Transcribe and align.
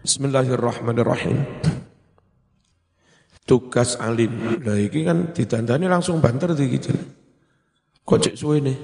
Bismillahirrahmanirrahim. 0.00 1.44
Tugas 3.44 4.00
alim. 4.00 4.64
Lah 4.64 4.80
iki 4.80 5.04
kan 5.04 5.36
ditandani 5.36 5.92
langsung 5.92 6.24
banter 6.24 6.56
gitu. 6.56 6.88
Kok 8.08 8.16
cek 8.16 8.32
suwe 8.32 8.64
nih? 8.64 8.78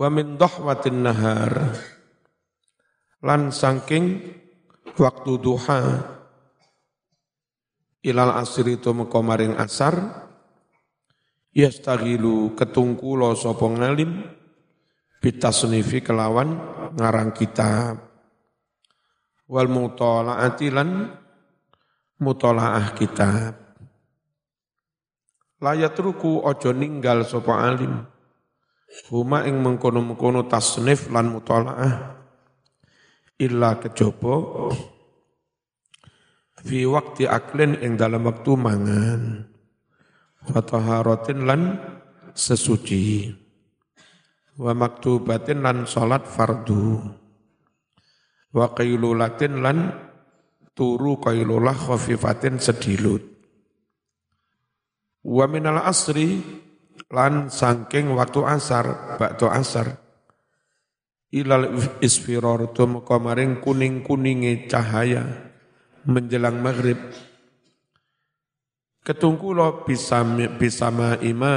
Wa 0.00 0.08
min 0.08 0.40
dhahwatin 0.40 1.04
nahar. 1.04 1.76
Lan 3.20 3.52
saking 3.52 4.32
waktu 4.96 5.32
duha 5.36 5.80
ilal 8.00 8.32
asri 8.32 8.80
itu 8.80 8.96
mekomaring 8.96 9.60
asar 9.60 10.24
yastagilu 11.52 12.56
ketungkulo 12.56 13.36
sapa 13.36 13.68
ngalim 13.68 14.24
bitasnifi 15.20 16.00
kelawan 16.00 16.58
ngarang 16.96 17.30
kitab 17.36 18.11
wal 19.52 19.68
mutalaati 19.68 20.72
lan 20.72 21.12
mutalaah 22.16 22.96
kitab. 22.96 23.52
Layat 25.60 25.94
ruku 26.00 26.40
ojo 26.40 26.72
ninggal 26.72 27.28
sapa 27.28 27.68
alim. 27.68 28.08
Huma 29.12 29.44
ing 29.44 29.60
mengkono-mengkono 29.60 30.48
tasnif 30.48 31.12
lan 31.12 31.32
mutalaah 31.32 32.16
illa 33.40 33.80
kejaba 33.80 34.68
fi 36.60 36.84
waktu 36.84 37.24
aklin 37.28 37.76
ing 37.80 38.00
dalam 38.00 38.24
waktu 38.24 38.52
mangan. 38.56 39.20
Fataharatin 40.42 41.40
lan 41.46 41.62
sesuci. 42.32 43.30
Wa 44.58 44.76
maktubatin 44.76 45.64
lan 45.64 45.88
salat 45.88 46.28
fardu 46.28 47.21
wa 48.52 48.70
qailulatin 48.76 49.64
lan 49.64 49.78
turu 50.76 51.20
qailulah 51.20 51.74
khafifatin 51.76 52.60
sedilut. 52.60 53.24
Wa 55.24 55.48
minal 55.48 55.80
asri 55.82 56.40
lan 57.12 57.48
sangking 57.48 58.12
waktu 58.12 58.40
asar 58.44 59.16
bakto 59.20 59.48
asar 59.48 60.02
ilal 61.32 61.72
isfirar 62.04 62.76
tumeka 62.76 63.16
maring 63.16 63.64
kuning-kuninge 63.64 64.68
cahaya 64.68 65.52
menjelang 66.04 66.60
maghrib. 66.60 67.00
Ketungkulo 69.02 69.82
bisa 69.82 70.22
bisa 70.60 70.92
ima 71.24 71.54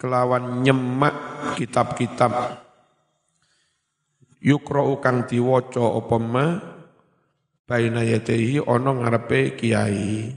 kelawan 0.00 0.66
nyemak 0.66 1.14
kitab-kitab 1.54 2.58
yukro 4.42 4.98
kang 4.98 5.24
diwaca 5.30 5.80
apa 5.80 6.16
ma? 6.18 6.46
Baina 7.62 8.02
yatehi 8.02 8.58
ana 8.58 8.90
ngarepe 8.90 9.54
kiai. 9.54 10.34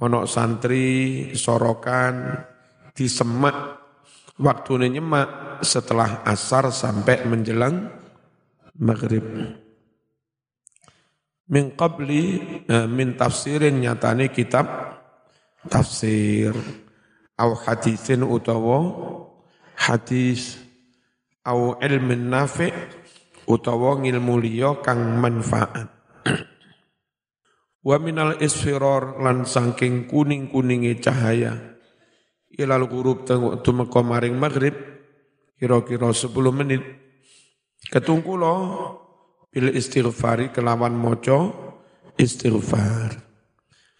Ana 0.00 0.24
santri 0.24 1.30
sorokan 1.36 2.40
disemak 2.96 3.78
waktu 4.40 4.90
nyemak 4.98 5.60
setelah 5.60 6.24
asar 6.24 6.72
sampai 6.72 7.28
menjelang 7.28 7.90
maghrib. 8.80 9.26
Min 11.48 11.72
qabli 11.76 12.24
eh, 12.64 12.86
min 12.88 13.14
tafsirin 13.14 13.78
nyatane 13.78 14.32
kitab 14.32 14.66
tafsir. 15.68 16.56
Au 17.38 17.54
hadisin 17.54 18.26
utawa 18.26 18.78
hadis. 19.78 20.58
Au 21.48 21.80
ilmin 21.80 22.28
nafi 22.28 22.68
utawa 23.48 23.96
ngilmu 23.98 24.36
liya 24.44 24.84
kang 24.84 25.16
manfaat. 25.16 25.88
Wa 27.88 27.96
minal 27.96 28.36
isfirar 28.38 29.16
lan 29.16 29.48
saking 29.48 30.04
kuning-kuninge 30.06 31.00
cahaya. 31.00 31.56
Ilal 32.52 32.84
ghurub 32.84 33.24
tumeka 33.64 34.00
maring 34.04 34.36
maghrib 34.36 34.76
kira-kira 35.56 36.12
10 36.12 36.28
menit. 36.52 36.82
Ketungkulo 37.88 38.54
bil 39.48 39.72
istighfari 39.72 40.52
kelawan 40.52 40.92
moco 40.92 41.54
istighfar. 42.20 43.16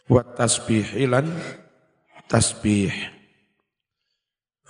Wa 0.08 0.22
tasbih 0.36 0.96
ilan 1.00 1.28
tasbih. 2.28 2.92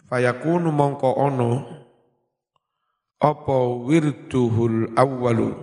Fayakunu 0.09 0.71
mongko 0.71 1.11
ono 1.19 1.51
apa 3.19 3.59
wirduhul 3.83 4.95
awwalu? 4.95 5.55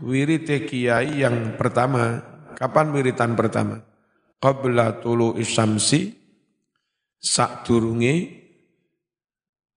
Wirite 0.00 0.64
kiai 0.64 1.24
yang 1.24 1.56
pertama. 1.56 2.24
Kapan 2.56 2.92
wiritan 2.92 3.32
pertama? 3.36 3.80
Qabla 4.40 5.00
tulu 5.00 5.36
isyamsi 5.36 6.12
sak 7.20 7.64
durunge 7.68 8.40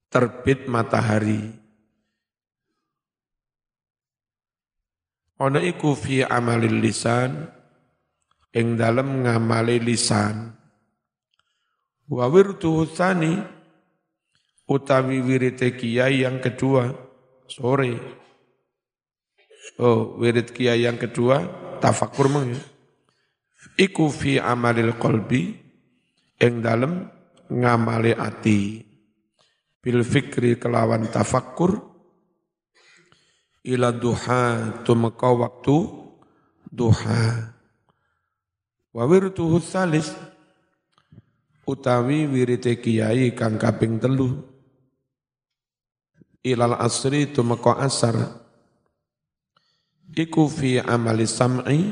terbit 0.08 0.68
matahari. 0.68 1.64
Ono 5.44 5.60
iku 5.60 5.92
fi 5.96 6.24
amalil 6.24 6.80
lisan 6.80 7.52
ing 8.56 8.80
dalem 8.80 9.28
ngamali 9.28 9.84
lisan. 9.84 10.56
Wa 12.08 12.28
wirtu 12.32 12.88
tsani 12.88 13.63
utawi 14.68 15.20
wirite 15.20 15.76
kiai 15.76 16.24
yang 16.24 16.40
kedua 16.40 16.92
sore. 17.48 18.00
Oh, 19.80 20.20
wirid 20.20 20.52
kiai 20.54 20.86
yang 20.86 21.00
kedua 21.00 21.42
tafakur 21.80 22.30
meng 22.30 22.54
ya. 22.54 22.62
Iku 23.80 24.12
fi 24.12 24.38
amalil 24.38 24.94
qalbi 25.00 25.56
ing 26.38 26.62
dalem 26.62 27.10
ngamali 27.50 28.14
ati 28.14 28.84
bil 29.82 30.04
fikri 30.06 30.60
kelawan 30.60 31.10
tafakkur 31.10 31.80
ila 33.64 33.90
duha 33.96 34.76
tumeka 34.84 35.32
waktu 35.32 35.78
duha 36.70 37.56
wa 38.94 39.04
wirtuhu 39.10 39.58
salis 39.64 40.12
utawi 41.64 42.28
wirite 42.28 42.78
kiai 42.78 43.32
kang 43.34 43.56
kaping 43.56 43.98
telu 43.98 44.53
ilal 46.44 46.76
asri 46.78 47.32
tumeka 47.32 47.80
asar. 47.80 48.44
Iku 50.14 50.46
fi 50.46 50.78
amali 50.78 51.26
sam'i 51.26 51.90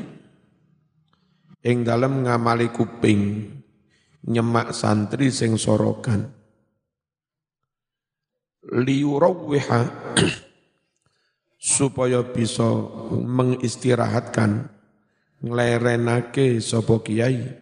ing 1.66 1.76
dalem 1.82 2.22
ngamali 2.22 2.70
kuping 2.70 3.50
nyemak 4.30 4.70
santri 4.70 5.34
sing 5.34 5.58
sorokan. 5.58 6.30
Liurawwiha 8.62 9.80
supaya 11.58 12.22
bisa 12.22 12.62
mengistirahatkan 13.10 14.70
nglerenake 15.42 16.62
sapa 16.62 17.02
kiai. 17.02 17.58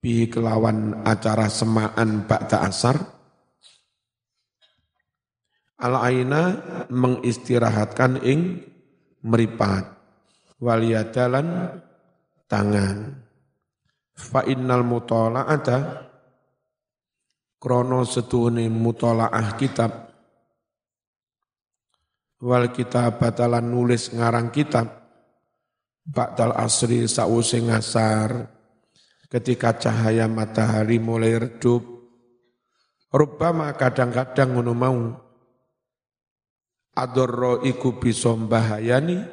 Bi 0.00 0.30
kelawan 0.30 1.02
acara 1.04 1.50
semaan 1.50 2.24
ba'da 2.24 2.64
asar 2.64 3.19
al 5.80 5.96
aina 5.96 6.42
mengistirahatkan 6.92 8.20
ing 8.20 8.60
meripat. 9.24 9.96
Waliyadalan 10.60 11.80
tangan. 12.44 13.16
Fa 14.12 14.44
innal 14.44 14.84
mutala'ata 14.84 15.78
krono 17.56 18.04
setuhune 18.04 18.68
mutalaah 18.68 19.56
kitab. 19.56 19.92
Wal 22.40 22.72
kita 22.72 23.16
batalan 23.16 23.64
nulis 23.64 24.12
ngarang 24.12 24.52
kitab. 24.52 24.88
Ba'dal 26.04 26.56
asri 26.56 27.08
sa'usi 27.08 27.64
ngasar. 27.64 28.48
Ketika 29.30 29.76
cahaya 29.80 30.28
matahari 30.28 31.00
mulai 31.00 31.40
redup. 31.40 31.84
Rubama 33.10 33.72
kadang-kadang 33.76 34.56
ngono 34.56 34.72
mau 34.76 34.98
Adorro 37.00 37.64
iku 37.64 37.96
bisa 37.96 38.36
bahayani 38.36 39.24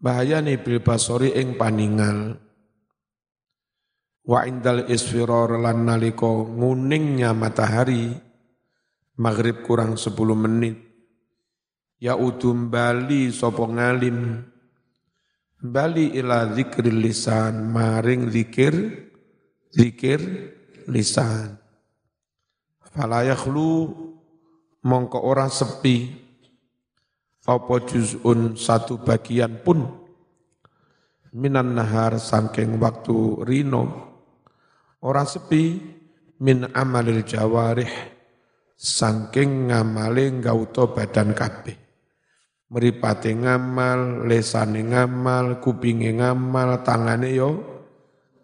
bahayani 0.00 0.56
bil 0.64 0.80
basori 0.80 1.36
ing 1.36 1.60
paningal. 1.60 2.40
Wa 4.24 4.48
indal 4.48 4.88
isfiror 4.88 5.60
lan 5.60 5.84
naliko 5.84 6.48
nguningnya 6.48 7.36
matahari 7.36 8.32
Maghrib 9.12 9.60
kurang 9.60 10.00
10 10.00 10.08
menit. 10.32 10.80
Ya 12.00 12.16
udum 12.16 12.72
bali 12.72 13.28
sapa 13.28 13.68
ngalim 13.68 14.40
bali 15.60 16.16
ila 16.16 16.50
zikril 16.56 16.98
lisan 16.98 17.70
maring 17.70 18.32
zikir 18.32 18.74
zikir 19.70 20.20
lisan. 20.88 21.60
Fala 22.90 23.22
yakhlu 23.22 23.94
mongko 24.82 25.22
ora 25.22 25.46
sepi 25.46 26.21
apa 27.42 27.74
juz'un 27.82 28.54
satu 28.54 29.02
bagian 29.02 29.62
pun. 29.62 29.82
Minan 31.32 31.74
nahar 31.74 32.20
sangking 32.20 32.76
waktu 32.78 33.42
rino. 33.42 33.84
Ora 35.02 35.26
sepi. 35.26 35.80
Min 36.42 36.66
amalil 36.74 37.22
jawarih. 37.22 37.90
Sangking 38.74 39.70
ngamale 39.70 40.42
gauto 40.42 40.90
badan 40.90 41.30
kabeh. 41.34 41.78
Meripate 42.72 43.30
ngamal 43.30 44.26
lesane 44.26 44.82
ngamal 44.82 45.62
kupinge 45.62 46.18
ngamal 46.18 46.82
tangane 46.82 47.30
yo. 47.30 47.50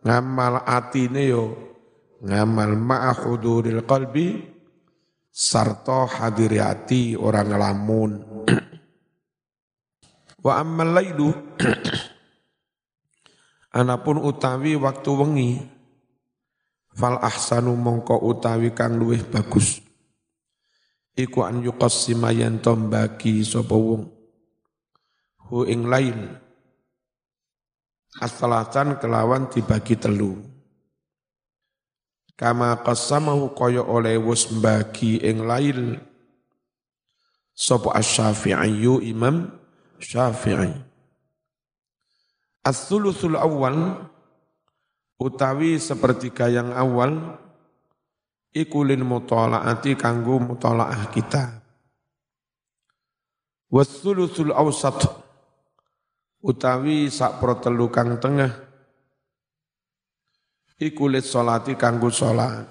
Ngamal 0.06 0.62
atine 0.62 1.22
yo. 1.26 1.44
Ngamal 2.22 2.74
ma'a 2.78 3.14
qalbi. 3.86 4.58
Sarto 5.28 6.02
hadiri 6.06 6.58
hati 6.58 7.14
orang 7.14 7.46
ngelamun 7.46 8.10
wa 10.48 10.64
ammal 10.64 10.96
lailu. 10.96 11.28
Anapun 13.78 14.24
utawi 14.24 14.80
waktu 14.80 15.10
wengi 15.12 15.50
fal 16.96 17.20
ahsanu 17.20 17.76
mongko 17.76 18.16
utawi 18.24 18.72
kang 18.72 18.96
luwih 18.96 19.20
bagus. 19.28 19.84
Iku 21.12 21.44
an 21.44 21.60
yuqassima 21.60 22.32
yen 22.32 22.64
bagi 22.64 23.44
sapa 23.44 23.76
wong. 23.76 24.08
Hu 25.48 25.68
ing 25.68 25.84
lail 25.84 26.16
asalatan 28.16 28.96
kelawan 28.96 29.52
dibagi 29.52 30.00
telu. 30.00 30.40
Kama 32.38 32.86
qasamahu 32.86 33.50
kaya 33.50 33.82
oleh 33.82 34.14
wis 34.14 34.46
mbagi 34.46 35.18
ing 35.26 35.42
lail 35.42 35.98
sapa 37.50 37.98
asy-syafi'i 37.98 39.10
imam 39.10 39.57
syafi'i. 40.02 40.72
As-sulusul 42.64 43.38
awal 43.38 44.08
utawi 45.18 45.78
sepertiga 45.78 46.50
yang 46.50 46.74
awal 46.74 47.38
iku 48.54 48.82
lil 48.82 49.06
mutalaati 49.06 49.94
kanggo 49.94 50.42
mutalaah 50.42 51.08
kita. 51.10 51.62
Was-sulusul 53.68 54.54
awsat 54.54 55.04
utawi 56.40 57.10
sak 57.12 57.42
protelu 57.42 57.90
kang 57.92 58.16
tengah 58.16 58.52
iku 60.78 61.10
lit 61.10 61.26
salati 61.26 61.74
kanggo 61.74 62.08
salat 62.14 62.70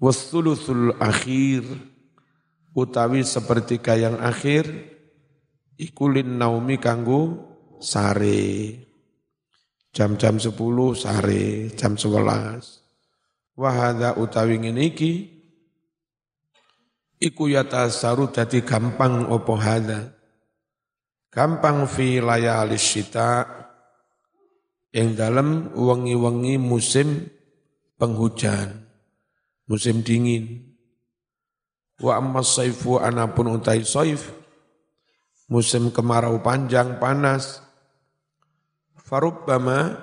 wasulusul 0.00 0.96
akhir 0.96 1.68
utawi 2.72 3.20
sepertiga 3.26 3.98
yang 3.98 4.16
akhir 4.18 4.64
iku 5.78 6.10
lin 6.10 6.36
naumi 6.36 6.76
kanggo 6.82 7.38
sare. 7.78 8.74
Jam-jam 9.88 10.36
10 10.36 10.52
sare 10.94 11.72
jam 11.74 11.96
11 11.96 13.56
wahada 13.58 14.14
utawi 14.14 14.60
ngene 14.62 14.94
iki 14.94 15.12
iku 17.18 17.50
yatasaru 17.50 18.30
dadi 18.30 18.62
gampang 18.62 19.26
opo 19.26 19.58
hada 19.58 20.18
gampang 21.32 21.86
fi 21.86 22.18
layalis 22.18 22.82
syita. 22.82 23.46
Yang 24.88 25.20
dalam 25.20 25.48
wangi-wangi 25.76 26.56
musim 26.56 27.28
penghujan, 28.00 28.88
musim 29.68 30.00
dingin. 30.00 30.74
Wa 32.00 32.16
amma 32.16 32.40
saifu 32.40 32.96
anapun 32.96 33.52
utai 33.52 33.84
saif, 33.84 34.32
musim 35.48 35.90
kemarau 35.90 36.38
panjang 36.44 37.00
panas. 37.00 37.64
Farubbama 39.00 39.96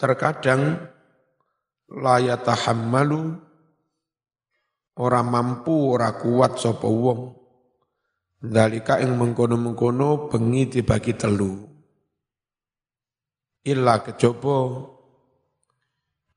terkadang 0.00 0.88
layatahammalu 1.92 3.36
orang 4.96 5.28
mampu 5.28 5.92
ora 5.92 6.16
kuat 6.16 6.56
sapa 6.56 6.88
wong. 6.88 7.36
Dalika 8.40 8.96
ing 9.04 9.20
mengkono-mengkono 9.20 10.32
bengi 10.32 10.64
dibagi 10.72 11.12
telu. 11.12 11.60
Illa 13.68 14.00
kejaba 14.00 14.88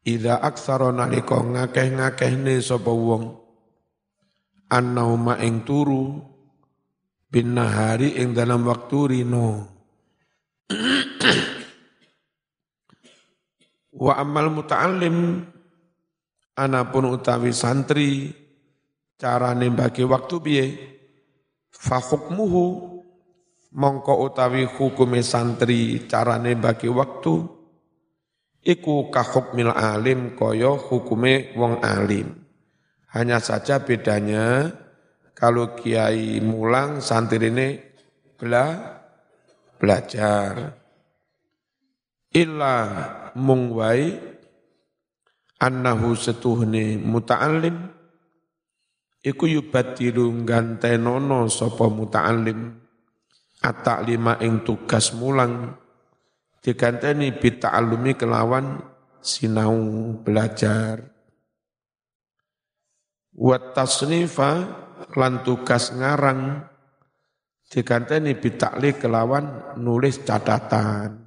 ida 0.03 0.43
aksara 0.43 0.91
nalika 0.91 1.39
ngakeh-ngakehne 1.39 2.59
sapa 2.59 2.91
wong. 2.91 3.39
Annauma 4.67 5.39
ing 5.39 5.63
turu 5.63 6.32
bin 7.33 7.57
nahari 7.57 8.13
ing 8.21 8.37
dalam 8.37 8.61
waktu 8.69 8.99
rino. 9.09 9.65
Wa 13.89 14.21
amal 14.21 14.53
muta'allim 14.53 15.41
anapun 16.53 17.09
utawi 17.09 17.49
santri 17.49 18.29
carane 19.17 19.73
bagi 19.73 20.05
waktu 20.05 20.35
piye? 20.45 20.65
Fa 21.73 21.97
hukmuhu 21.97 22.65
mongko 23.73 24.13
utawi 24.29 24.69
hukume 24.69 25.25
santri 25.25 26.05
carane 26.05 26.53
bagi 26.53 26.85
waktu 26.85 27.49
iku 28.61 29.09
kahukmil 29.09 29.73
alim 29.73 30.37
koyo 30.37 30.77
hukume 30.77 31.57
wong 31.57 31.81
alim. 31.81 32.29
Hanya 33.09 33.41
saja 33.41 33.81
bedanya 33.81 34.73
kalau 35.33 35.73
kiai 35.73 36.39
mulang 36.39 37.01
santri 37.01 37.49
ini 37.49 37.77
bela 38.37 38.97
belajar. 39.81 40.79
Illa 42.33 42.77
mungwai 43.37 44.33
annahu 45.61 46.17
setuhne 46.17 46.97
muta'allim 46.97 47.77
iku 49.21 49.45
yubatilu 49.45 50.33
gantenono 50.41 51.45
sapa 51.45 51.85
muta'allim 51.87 52.73
atak 53.63 54.09
lima 54.09 54.41
ing 54.41 54.65
tugas 54.65 55.13
mulang 55.15 55.77
diganteni 56.59 57.31
alumi 57.63 58.17
kelawan 58.17 58.81
sinau 59.23 59.77
belajar. 60.19 61.11
Wat 63.33 63.73
tasnifa 63.73 64.82
lan 65.15 65.43
tugas 65.43 65.91
ngarang 65.91 66.63
diganteni 67.67 68.37
bitakli 68.37 68.95
kelawan 68.95 69.75
nulis 69.81 70.21
catatan. 70.21 71.23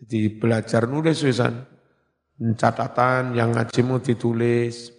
Jadi 0.00 0.20
belajar 0.40 0.88
nulis 0.88 1.20
wisan 1.22 1.60
catatan 2.56 3.36
yang 3.36 3.52
ngajimu 3.52 4.00
ditulis. 4.00 4.96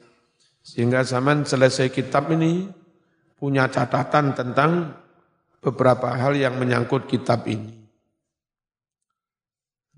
Sehingga 0.62 1.02
zaman 1.02 1.42
selesai 1.42 1.90
kitab 1.90 2.30
ini 2.30 2.70
punya 3.34 3.66
catatan 3.66 4.38
tentang 4.38 4.94
beberapa 5.58 6.14
hal 6.14 6.38
yang 6.38 6.62
menyangkut 6.62 7.10
kitab 7.10 7.50
ini. 7.50 7.82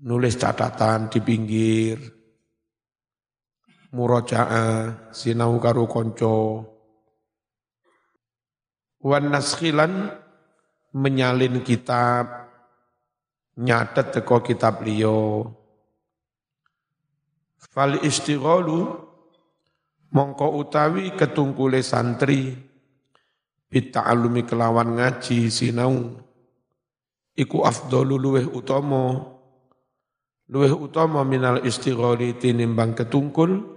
Nulis 0.04 0.40
catatan 0.40 1.12
di 1.12 1.20
pinggir, 1.20 1.96
murojaah, 3.92 5.12
sinau 5.12 5.60
karo 5.60 5.84
konco, 5.84 6.73
wan 9.04 9.28
naskhilan 9.28 10.08
menyalin 10.96 11.60
kitab, 11.60 12.48
nyatet 13.60 14.16
teko 14.16 14.40
kitab 14.40 14.80
liyo. 14.80 15.52
Fal 17.60 18.00
istighalu 18.00 18.88
mongko 20.08 20.56
utawi 20.56 21.12
ketungkule 21.12 21.84
santri 21.84 22.56
bita'alumi 23.68 24.48
kelawan 24.48 24.96
ngaji 24.96 25.52
sinau. 25.52 26.16
Iku 27.34 27.66
afdalu 27.66 28.14
luweh 28.16 28.46
utama. 28.46 29.34
Luweh 30.46 30.70
utama 30.70 31.26
minal 31.26 31.66
istighali 31.66 32.38
tinimbang 32.38 32.94
ketungkul 32.94 33.74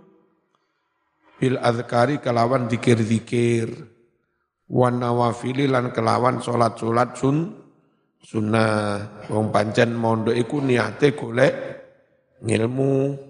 bil 1.42 1.58
azkari 1.58 2.22
kelawan 2.22 2.70
dikir-dikir 2.70 3.97
wan 4.68 5.00
nawafili 5.00 5.68
lan 5.68 5.92
kelawan 5.96 6.44
salat-salat 6.44 7.16
sun 7.16 7.56
sunnah. 8.24 9.28
Wong 9.32 9.52
pancen 9.52 9.96
mondo 9.96 10.32
iku 10.36 10.62
niate 10.64 11.12
golek 11.16 11.54
ngilmu. 12.44 13.26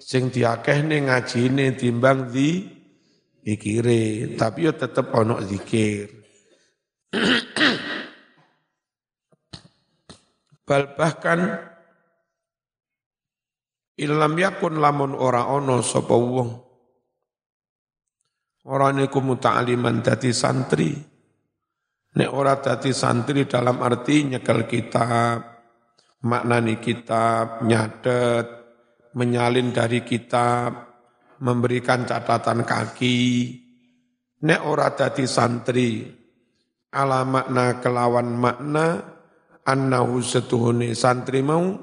Sing 0.00 0.32
diakehne 0.32 1.12
ngajine 1.12 1.76
timbang 1.76 2.32
di 2.32 2.80
Zikire, 3.40 4.36
tapi 4.36 4.68
yo 4.68 4.76
tetep 4.76 5.16
ono 5.16 5.40
zikir. 5.40 6.12
Bal 10.68 10.92
bahkan 10.92 11.56
ilam 13.96 14.36
yakun 14.36 14.76
lamun 14.76 15.16
ora 15.16 15.48
ono 15.48 15.80
sapa 15.80 16.12
wong 16.12 16.69
Orang 18.68 19.00
niku 19.00 19.24
muta'aliman 19.24 20.04
dadi 20.04 20.36
santri. 20.36 20.92
Nek 22.10 22.30
ora 22.34 22.60
dadi 22.60 22.92
santri 22.92 23.48
dalam 23.48 23.80
arti 23.80 24.36
nyekel 24.36 24.68
kitab, 24.68 25.38
maknani 26.26 26.76
kitab, 26.76 27.64
nyatet, 27.64 28.46
menyalin 29.16 29.72
dari 29.72 30.04
kitab, 30.04 30.76
memberikan 31.40 32.04
catatan 32.04 32.68
kaki. 32.68 33.18
Nek 34.44 34.60
ora 34.68 34.92
dadi 34.92 35.24
santri, 35.24 36.04
ala 36.92 37.24
makna 37.24 37.80
kelawan 37.80 38.28
makna 38.36 38.86
annahu 39.64 40.20
setuhune 40.20 40.92
santri 40.92 41.40
mau 41.40 41.78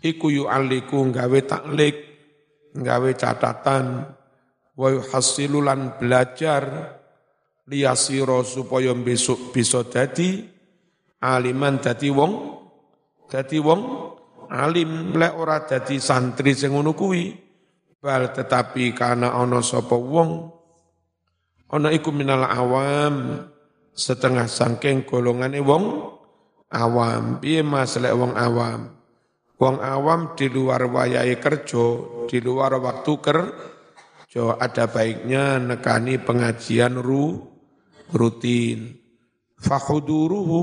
iku 0.00 0.26
yu'alliku 0.28 1.08
nggawe 1.08 1.40
taklik, 1.48 1.96
nggawe 2.76 3.10
catatan, 3.16 3.84
wa 4.76 4.88
yuhassilulan 4.90 5.98
belajar 5.98 6.96
liyasiro 7.70 8.42
supaya 8.42 8.90
besok 8.98 9.54
bisa 9.54 9.86
dadi 9.86 10.42
aliman 11.22 11.78
dadi 11.78 12.10
wong 12.10 12.32
dadi 13.30 13.58
wong 13.62 13.80
alim. 14.50 15.14
Lek 15.14 15.34
ora 15.38 15.62
dadi 15.62 16.02
santri 16.02 16.52
sing 16.58 16.74
ngono 16.74 16.92
kuwi 16.98 17.30
bal 18.00 18.34
tetapi 18.34 18.96
karena 18.96 19.36
ana 19.36 19.62
sapa 19.62 19.94
wong 19.94 20.50
ana 21.70 21.94
iku 21.94 22.10
minal 22.10 22.42
awam 22.48 23.46
setengah 23.94 24.50
sangking 24.50 25.06
golongane 25.06 25.62
wong 25.62 26.10
awam. 26.74 27.38
Piye 27.38 27.62
mas 27.62 27.94
lek 28.02 28.16
wong 28.18 28.34
awam? 28.34 28.98
Wong 29.60 29.76
awam 29.78 30.34
di 30.34 30.48
luar 30.48 30.88
wayahe 30.88 31.36
kerja 31.36 31.86
di 32.26 32.40
luar 32.40 32.80
waktu 32.80 33.12
kerja 33.20 33.69
ada 34.38 34.86
baiknya 34.86 35.58
nekani 35.58 36.22
pengajian 36.22 36.94
ru 36.94 37.50
rutin. 38.14 38.94
Fakhuduruhu 39.60 40.62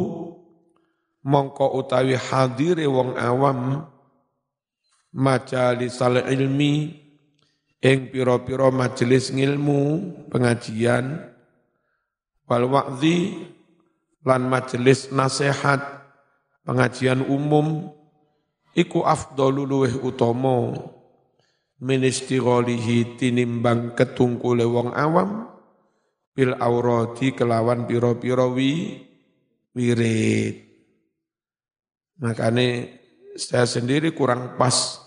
mongko 1.28 1.76
utawi 1.76 2.16
hadire 2.16 2.88
wong 2.88 3.20
awam 3.20 3.86
majalisal 5.12 6.24
ilmi 6.24 6.96
ing 7.84 8.00
pira-pira 8.10 8.72
majelis 8.72 9.30
ngilmu 9.30 9.82
pengajian 10.32 11.28
wal 12.48 12.66
wa'zi 12.72 13.38
lan 14.24 14.50
majelis 14.50 15.12
nasihat 15.14 15.84
pengajian 16.66 17.22
umum 17.22 17.92
iku 18.74 19.06
afdalu 19.06 19.62
luweh 19.68 19.94
utama 20.02 20.74
ministigholihi 21.78 23.20
tinimbang 23.22 23.94
ketungkule 23.94 24.66
wong 24.66 24.94
awam 24.98 25.46
bil 26.34 26.54
aurati 26.58 27.34
kelawan 27.34 27.86
piro-piro 27.86 28.54
wi 28.54 29.02
wirid. 29.74 30.56
Makanya 32.18 32.90
saya 33.38 33.70
sendiri 33.70 34.14
kurang 34.14 34.58
pas 34.58 35.06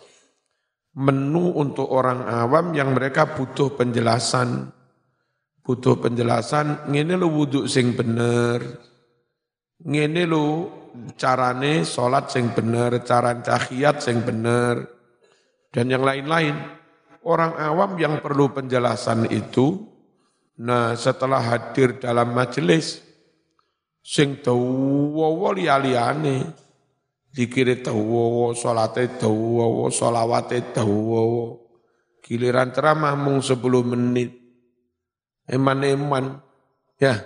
menu 0.94 1.54
untuk 1.58 1.90
orang 1.90 2.26
awam 2.26 2.74
yang 2.74 2.94
mereka 2.94 3.34
butuh 3.34 3.74
penjelasan. 3.74 4.70
Butuh 5.60 6.02
penjelasan, 6.02 6.90
ngene 6.90 7.14
lu 7.14 7.30
wudhu 7.30 7.70
sing 7.70 7.94
bener. 7.94 8.58
Ngene 9.86 10.22
lu 10.26 10.66
carane 11.14 11.86
sholat 11.86 12.32
sing 12.32 12.50
bener, 12.50 13.06
cara 13.06 13.38
tahiyat 13.38 14.02
sing 14.02 14.22
bener. 14.26 15.00
Dan 15.70 15.90
yang 15.90 16.02
lain-lain. 16.02 16.56
Orang 17.20 17.52
awam 17.54 18.00
yang 18.00 18.18
perlu 18.24 18.50
penjelasan 18.50 19.28
itu, 19.28 19.90
Nah 20.60 20.92
setelah 20.92 21.40
hadir 21.40 21.96
dalam 21.96 22.36
majelis, 22.36 23.00
sing 24.04 24.44
dawa 24.44 25.56
liyane 25.56 26.52
dikire 27.32 27.80
dawa 27.80 28.52
salate 28.52 29.16
dawa 29.16 29.88
selawate 29.88 30.76
dawa 30.76 31.56
giliran 32.20 32.76
ceramah 32.76 33.16
mung 33.16 33.40
10 33.40 33.56
menit. 33.88 34.36
Eman-eman. 35.48 36.44
Ya. 37.00 37.24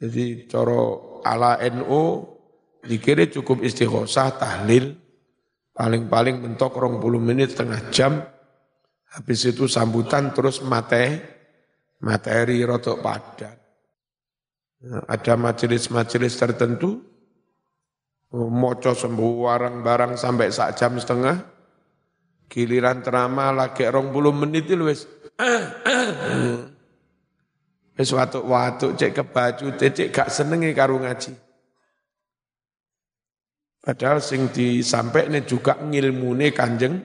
Jadi 0.00 0.48
coro 0.48 1.20
ala 1.22 1.60
NU 1.70 2.26
dikira 2.82 3.28
cukup 3.28 3.62
istighosah 3.62 4.34
tahlil 4.40 4.98
paling-paling 5.72 6.40
mentok 6.40 6.76
rong 6.76 7.00
puluh 7.00 7.20
menit 7.20 7.56
setengah 7.56 7.80
jam 7.88 8.12
habis 9.12 9.44
itu 9.44 9.68
sambutan 9.68 10.32
terus 10.32 10.60
mate 10.64 11.20
materi 12.00 12.60
rotok 12.64 13.00
padat. 13.00 13.56
Ada 14.82 15.38
majelis-majelis 15.38 16.34
tertentu, 16.34 16.98
moco 18.34 18.92
sembuh 18.92 19.32
warang-barang 19.46 20.18
sampai 20.18 20.50
sak 20.50 20.74
jam 20.74 20.98
setengah, 20.98 21.38
giliran 22.50 22.98
terama 22.98 23.54
lagi 23.54 23.86
rong 23.86 24.10
puluh 24.10 24.34
menit 24.34 24.66
itu 24.66 24.82
wis 24.82 25.06
wis 27.94 28.10
watuk-watuk 28.10 28.98
cek 28.98 29.12
ke 29.14 29.22
baju 29.22 29.66
cek 29.78 30.10
gak 30.10 30.32
senengi 30.34 30.74
karo 30.74 30.98
ngaji. 30.98 31.51
Padahal 33.82 34.22
sing 34.22 34.54
disampaikan 34.54 35.42
juga 35.42 35.74
ngilmune 35.82 36.54
kanjeng 36.54 37.02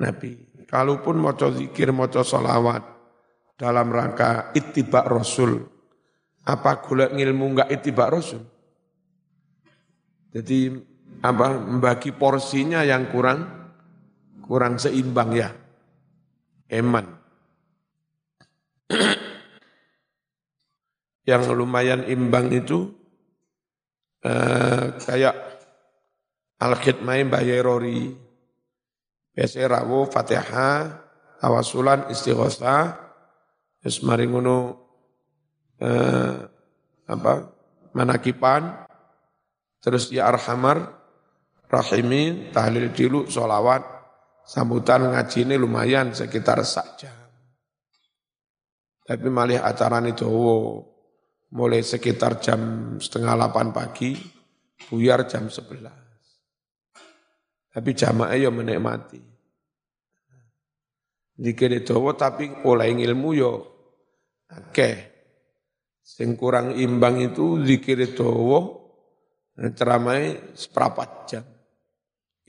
Nabi. 0.00 0.64
Kalaupun 0.64 1.20
moco 1.20 1.52
zikir, 1.52 1.92
moco 1.92 2.24
solawat, 2.24 2.80
dalam 3.60 3.92
rangka 3.92 4.56
itibak 4.56 5.04
Rasul. 5.04 5.68
Apa 6.48 6.80
gula 6.80 7.12
ngilmu 7.12 7.44
enggak 7.52 7.68
itibak 7.68 8.08
Rasul? 8.08 8.40
Jadi 10.32 10.72
apa 11.20 11.60
membagi 11.60 12.16
porsinya 12.16 12.80
yang 12.88 13.12
kurang 13.12 13.44
kurang 14.48 14.80
seimbang 14.80 15.36
ya. 15.36 15.52
Eman. 16.72 17.20
yang 21.28 21.44
lumayan 21.52 22.08
imbang 22.08 22.48
itu 22.48 22.88
eh, 24.24 24.96
kayak 24.96 25.57
Al-Khidmah 26.58 27.18
Mbah 27.26 27.42
Yerori. 27.42 28.02
Biasa 29.34 29.70
rawu 29.70 30.10
Fatihah, 30.10 30.98
tawasulan, 31.38 32.10
istighosah, 32.10 33.08
Terus 33.78 34.02
mari 34.02 34.26
eh, 34.26 36.34
apa 37.08 37.32
manakipan 37.94 38.84
terus 39.78 40.10
ya 40.10 40.26
arhamar 40.26 40.98
rahimin 41.70 42.50
tahlil 42.50 42.90
dulu 42.90 43.30
solawat 43.30 43.86
sambutan 44.42 45.14
ngaji 45.14 45.46
ini 45.46 45.54
lumayan 45.54 46.10
sekitar 46.10 46.58
sak 46.66 46.98
jam. 46.98 47.14
Tapi 49.06 49.30
malih 49.30 49.62
acara 49.62 50.02
itu 50.04 50.26
mulai 51.54 51.80
sekitar 51.80 52.44
jam 52.44 52.60
setengah 53.00 53.40
delapan 53.40 53.72
pagi, 53.72 54.20
buyar 54.90 55.24
jam 55.24 55.48
sebelas. 55.48 56.07
Tapi 57.78 57.94
jamaah 57.94 58.34
ya 58.34 58.50
menikmati. 58.50 59.22
Dikira 61.38 61.78
dawa 61.86 62.10
tapi 62.18 62.50
oleh 62.66 62.90
ilmu 62.90 63.30
yo 63.38 63.52
akeh. 64.50 64.98
Sing 66.02 66.34
kurang 66.34 66.74
imbang 66.74 67.22
itu 67.22 67.62
zikir 67.62 68.02
dawa 68.18 68.66
ceramai 69.78 70.58
seprapat 70.58 71.10
jam. 71.30 71.46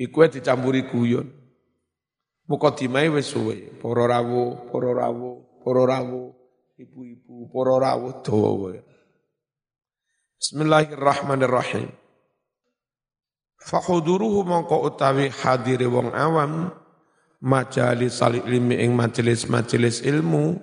Iku 0.02 0.26
dicampuri 0.34 0.90
guyon. 0.90 1.30
Mukadimah 2.50 3.06
wis 3.14 3.30
suwe, 3.30 3.78
para 3.78 4.10
rawuh, 4.10 4.74
para 4.74 4.90
rawuh, 4.90 5.62
para 5.62 5.86
rawuh, 5.86 6.34
ibu-ibu, 6.82 7.46
para 7.54 7.78
rawuh 7.78 8.26
dawa. 8.26 8.74
Bismillahirrahmanirrahim. 10.42 11.99
Fakhuduruhu 13.60 14.48
mongko 14.48 14.88
utawi 14.88 15.28
hadiri 15.28 15.84
wong 15.84 16.16
awam 16.16 16.72
majalis 17.44 18.24
ilmi 18.24 18.80
ing 18.80 18.96
majelis-majelis 18.96 20.04
ilmu 20.08 20.56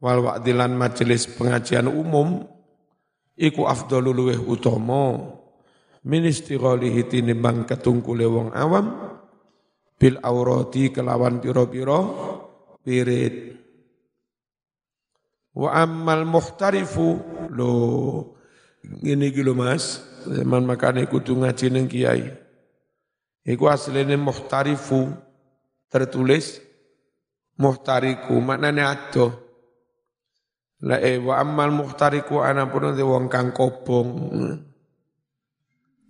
wal 0.00 0.18
wa'dilan 0.24 0.72
majelis 0.72 1.28
pengajian 1.28 1.88
umum 1.92 2.48
iku 3.36 3.68
afdalu 3.68 4.10
luweh 4.12 4.40
utama. 4.40 5.38
Min 6.02 6.26
istighalihi 6.26 7.06
tinimbang 7.06 7.62
ketungkule 7.62 8.26
wong 8.26 8.48
awam 8.58 8.90
bil 10.02 10.18
aurati 10.18 10.90
kelawan 10.90 11.38
pira-pira 11.38 12.02
pirit. 12.82 13.54
Wa 15.54 15.78
ammal 15.78 16.26
muhtarifu 16.26 17.22
lo 17.54 17.72
ngene 18.82 19.30
iki 19.30 19.46
Mas 19.54 20.02
zaman 20.26 20.62
makane 20.62 21.06
kudu 21.10 21.38
ngaji 21.42 21.66
ning 21.70 21.86
kiai 21.90 22.30
iku 23.46 23.66
asline 23.66 24.14
muhtarifu 24.14 25.10
tertulis 25.90 26.62
muhtariku 27.58 28.38
maknanya 28.38 28.94
adoh 28.94 29.42
La 30.82 30.98
e 30.98 31.14
wa 31.22 31.38
ammal 31.38 31.70
muhtariku 31.70 32.42
ana 32.42 32.66
pun 32.66 32.90
wong 32.90 33.30
kang 33.30 33.54
kobong. 33.54 34.10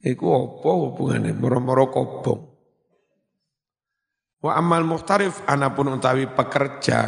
Iku 0.02 0.25
apa 0.33 0.71
hubungane 0.73 1.37
moro-moro 1.37 1.92
kobong. 1.92 2.40
Wa 4.42 4.59
amal 4.59 4.83
muhtarif 4.88 5.45
ana 5.45 5.76
pun 5.76 5.92
utawi 5.92 6.25
pekerja. 6.33 7.00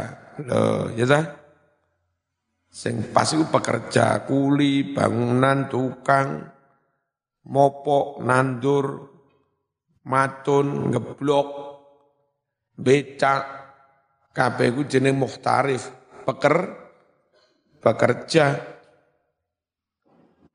Loh, 0.44 0.92
ya 0.92 1.08
ta? 1.08 1.20
Sing 2.68 3.10
pas 3.14 3.26
pekerja, 3.32 4.26
kuli, 4.26 4.94
bangunan, 4.94 5.70
tukang, 5.70 6.53
mopok, 7.48 8.20
nandur, 8.24 8.86
matun, 10.08 10.92
ngeblok, 10.92 11.48
becak, 12.76 13.42
kabeh 14.34 14.72
iku 14.74 14.82
jeneng 14.88 15.16
muhtarif, 15.20 15.88
peker 16.24 16.84
bekerja 17.84 18.74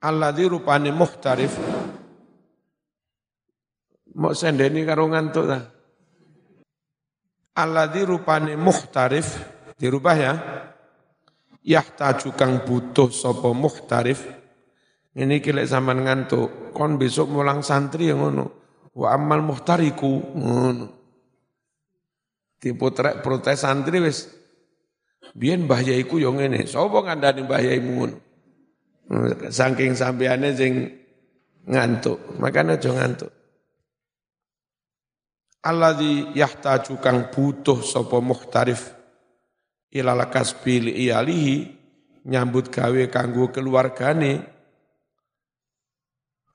alladzi 0.01 0.43
rupane 0.49 0.89
muhtarif 0.89 1.53
mau 4.17 4.33
sendeni 4.33 4.81
karo 4.83 5.05
ngantuk 5.07 5.45
ta? 5.45 5.59
Alladzi 7.59 8.01
rupane 8.07 8.55
muhtarif 8.55 9.37
dirubah 9.77 10.17
ya. 10.17 10.33
Yahtaju 11.59 12.29
kang 12.33 12.63
butuh 12.63 13.11
sapa 13.11 13.51
muhtarif 13.51 14.25
ini 15.13 15.43
kilek 15.43 15.67
zaman 15.67 16.07
ngantuk 16.07 16.49
kon 16.71 16.97
besok 16.99 17.31
mulang 17.31 17.61
santri 17.65 18.09
yang 18.09 18.21
ngono 18.23 18.45
wa 18.95 19.07
amal 19.13 19.41
muhtariku 19.45 20.35
ngono 20.35 20.87
diputrek 22.59 23.23
protes 23.23 23.63
santri 23.63 24.03
wis 24.03 24.39
Biyen 25.37 25.69
mbah 25.69 25.81
yaiku 25.85 26.17
yo 26.17 26.33
ngene, 26.33 26.65
sapa 26.65 27.05
ngandani 27.05 27.45
mbah 27.45 27.61
yaimu 27.61 27.91
ngono. 27.93 28.17
Saking 29.49 29.97
sampeane 29.97 30.53
sing 30.53 30.73
ngantuk, 31.65 32.37
makanya 32.37 32.77
aja 32.77 32.93
ngantuk. 32.93 33.31
Alladzi 35.59 36.33
yahtaju 36.39 36.93
kang 37.03 37.29
butuh 37.33 37.83
sapa 37.83 38.23
muhtarif 38.23 38.95
ilal 39.91 40.23
kasbi 40.31 40.87
li 40.87 40.91
iyalihi 41.03 41.55
nyambut 42.29 42.71
gawe 42.71 43.03
kanggo 43.11 43.51
keluargane 43.51 44.45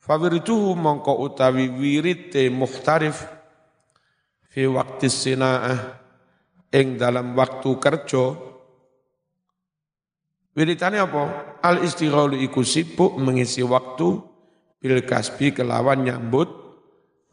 fawirituhu 0.05 0.77
mongko 0.77 1.17
utawi 1.25 1.73
wirite 1.73 2.53
muhtarif 2.53 3.25
fi 4.53 4.69
waktu 4.69 5.09
sinaah 5.09 5.97
ing 6.69 7.01
dalam 7.01 7.33
waktu 7.33 7.81
kerja 7.81 8.53
Wiritane 10.55 11.03
apa? 11.03 11.23
Al 11.67 11.83
istighalu 11.83 12.39
iku 12.47 12.63
sibuk 12.63 13.19
mengisi 13.19 13.67
waktu 13.67 14.23
bil 14.79 15.03
kasbi 15.03 15.51
kelawan 15.51 16.07
nyambut 16.07 16.47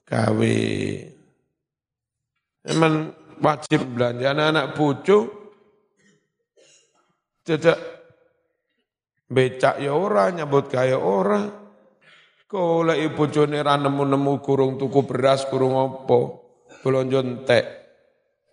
gawe. 0.10 0.58
Emang 2.66 3.13
wajib 3.38 3.94
belanja 3.94 4.34
anak-anak 4.34 4.66
bojo 4.74 5.18
tidak 7.46 7.78
becak 9.30 9.78
ya 9.78 9.94
ora 9.94 10.34
nyambut 10.34 10.66
gawe 10.74 10.98
ora. 10.98 11.61
Lagi 12.51 13.08
bojone 13.15 13.63
ra 13.63 13.79
nemu-nemu 13.79 14.43
kurung 14.43 14.75
tuku 14.75 15.08
beras 15.08 15.48
kurung 15.48 15.79
apa, 15.79 16.20
belanja 16.84 17.24
entek. 17.24 17.65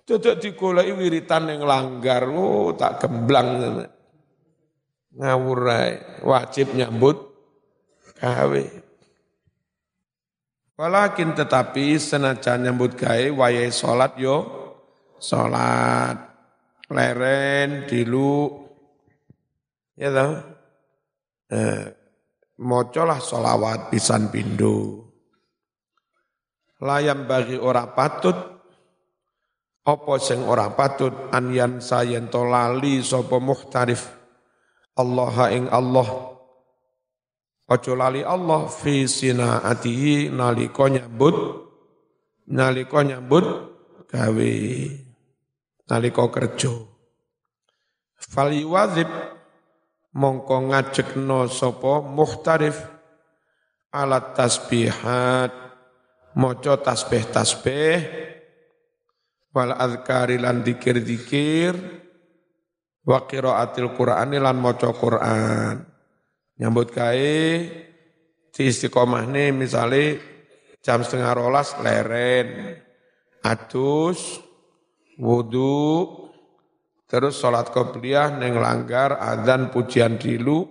Tidak 0.06 0.38
dikolai 0.38 0.94
wiritan 0.94 1.50
yang 1.50 1.66
langgar, 1.66 2.30
oh 2.30 2.78
tak 2.78 3.02
gemblang. 3.02 3.82
Ngawur 5.18 5.58
wajib 6.22 6.78
nyambut 6.78 7.18
gawe. 8.22 8.64
Walakin 10.78 11.34
tetapi 11.34 11.98
senajan 11.98 12.70
nyambut 12.70 12.94
gawe 12.94 13.34
wayai 13.34 13.74
salat 13.74 14.14
yo. 14.14 14.46
Salat. 15.18 16.22
Leren 16.86 17.84
dilu 17.90 18.62
ya 19.98 20.08
toh? 20.14 20.32
Eh, 21.50 21.97
mocolah 22.58 23.22
solawat 23.22 23.90
pisan 23.90 24.30
pindu 24.34 25.08
layam 26.82 27.26
bagi 27.26 27.58
ora 27.58 27.90
patut 27.90 28.34
apa 29.88 30.14
sing 30.20 30.44
ora 30.44 30.70
patut 30.74 31.32
anyan 31.32 31.80
sayen 31.80 32.28
to 32.28 32.44
lali 32.44 33.00
sapa 33.00 33.40
muhtarif 33.40 34.18
Allah 34.98 35.34
ing 35.54 35.70
Allah. 35.70 36.34
Ojo 37.68 37.92
lali 37.94 38.26
Allah 38.26 38.66
fi 38.66 39.06
sinaatihi 39.06 40.34
nalika 40.34 40.90
nyambut 40.90 41.36
nalika 42.50 43.06
nyambut 43.06 43.46
gawe 44.10 44.52
nalika 45.86 46.24
kerja. 46.34 46.74
Fal 48.18 48.50
yuwadzib 48.50 49.06
mongko 50.18 50.74
ngajekno 50.74 51.46
sapa 51.46 52.02
muhtarif 52.02 52.76
alat 53.94 54.34
tasbihat. 54.34 55.52
Maca 56.38 56.74
tasbih-tasbih. 56.78 57.98
Wal 59.54 59.72
azkari 59.74 60.38
lan 60.38 60.66
dikir-dikir. 60.66 61.74
Wa 63.06 63.24
qiraatil 63.24 63.94
Qur'ani 63.94 64.36
lan 64.42 64.58
maca 64.58 64.90
Qur'an. 64.92 65.82
Nyambut 66.58 66.90
gawe 66.90 67.38
di 68.58 68.66
nih 68.74 69.54
misalnya 69.54 70.18
jam 70.82 71.06
setengah 71.06 71.30
rolas 71.38 71.78
leren, 71.78 72.74
adus, 73.46 74.42
wudhu, 75.14 76.27
terus 77.08 77.40
sholat 77.40 77.72
qobliyah 77.72 78.36
neng 78.36 78.60
langgar, 78.60 79.16
adzan 79.16 79.72
pujian 79.72 80.20
dilu, 80.20 80.68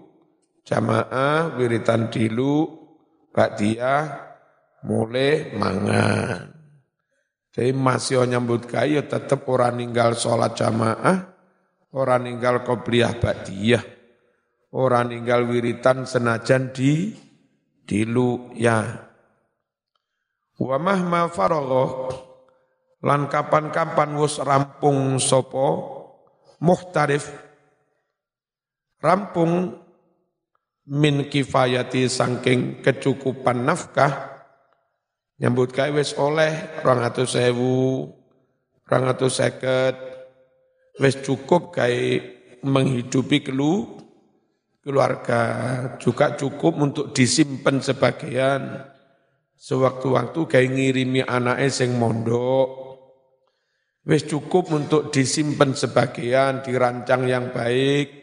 jamaah, 0.64 1.58
wiritan 1.58 2.14
dilu, 2.14 2.70
ba'diyah, 3.34 4.06
mulai 4.86 5.52
mangan. 5.58 6.54
Jadi 7.52 7.74
masih 7.74 8.22
nyambut 8.30 8.70
gaya 8.70 9.02
tetap 9.02 9.50
orang 9.50 9.82
ninggal 9.82 10.14
sholat 10.14 10.54
jamaah, 10.54 11.38
Orang 11.98 12.30
ninggal 12.30 12.62
qobliyah 12.62 13.18
ba'diyah. 13.18 13.84
Orang 14.76 15.10
ninggal 15.10 15.50
wiritan 15.50 16.06
senajan 16.06 16.70
di 16.70 17.10
dilu 17.88 18.54
ya. 18.54 19.08
Wa 20.62 20.78
mahma 20.78 21.32
faragha 21.32 22.14
lan 23.02 23.32
kapan-kapan 23.32 24.14
wus 24.14 24.38
rampung 24.44 25.18
sopo 25.18 25.97
muhtarif 26.64 27.28
rampung 29.04 29.76
min 30.88 31.28
kifayati 31.28 32.08
sangking 32.08 32.80
kecukupan 32.82 33.68
nafkah 33.68 34.40
nyambut 35.38 35.76
kae 35.76 35.92
wis 35.94 36.18
oleh 36.18 36.82
200.000 36.82 37.54
250 38.88 41.04
wis 41.04 41.16
cukup 41.22 41.76
kayak 41.76 42.24
menghidupi 42.64 43.44
kelu 43.46 43.98
keluarga 44.88 45.42
juga 46.00 46.40
cukup 46.40 46.80
untuk 46.80 47.06
disimpan 47.12 47.84
sebagian. 47.84 48.88
Sewaktu-waktu 49.58 50.40
kayak 50.48 50.72
ngirimi 50.72 51.22
anaknya 51.28 51.68
sing 51.68 52.00
mondok 52.00 52.87
wis 54.08 54.24
cukup 54.24 54.72
untuk 54.72 55.12
disimpan 55.12 55.76
sebagian 55.76 56.64
dirancang 56.64 57.28
yang 57.28 57.52
baik 57.52 58.18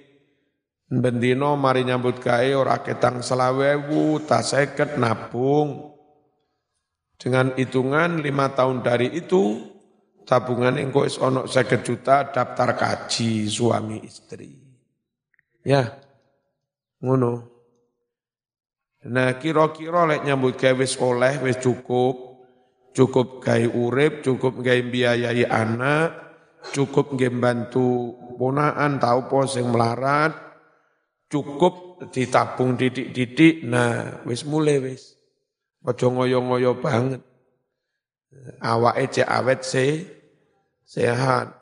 bendino 0.88 1.60
mari 1.60 1.84
nyambut 1.84 2.24
gawe 2.24 2.50
ora 2.56 2.80
ketang 2.80 3.20
selawewu 3.20 4.24
taseket 4.24 4.96
nabung 4.96 5.92
dengan 7.20 7.52
hitungan 7.54 8.24
lima 8.24 8.56
tahun 8.56 8.80
dari 8.80 9.12
itu 9.12 9.74
tabungan 10.24 10.80
engko 10.80 11.04
is 11.04 11.20
ono 11.20 11.44
50 11.44 11.84
juta 11.86 12.32
daftar 12.32 12.74
kaji 12.74 13.46
suami 13.46 14.00
istri. 14.02 14.56
Ya. 15.64 16.00
Ngono. 17.04 17.52
Nah 19.04 19.36
kira-kira 19.36 20.08
lek 20.08 20.24
nyambut 20.24 20.56
gawe 20.56 20.72
wis 20.80 20.96
oleh 20.96 21.36
wis 21.44 21.60
cukup, 21.60 22.33
cukup 22.94 23.42
gawe 23.42 23.66
urip, 23.74 24.22
cukup 24.22 24.62
gawe 24.62 24.82
biayai 24.86 25.44
anak, 25.44 26.14
cukup 26.70 27.18
gawe 27.18 27.34
bantu 27.34 28.14
ponaan 28.38 29.02
tau 29.02 29.26
po 29.26 29.44
sing 29.50 29.66
melarat, 29.68 30.32
cukup 31.26 32.06
ditabung 32.14 32.78
didik-didik, 32.78 33.66
nah 33.66 34.22
wis 34.24 34.46
mulai 34.46 34.78
wis. 34.78 35.18
Aja 35.84 36.08
ngoyo-ngoyo 36.08 36.80
banget. 36.80 37.20
Awake 38.64 39.04
cek 39.12 39.28
awet 39.28 39.60
se 39.60 39.86
sehat. 40.80 41.52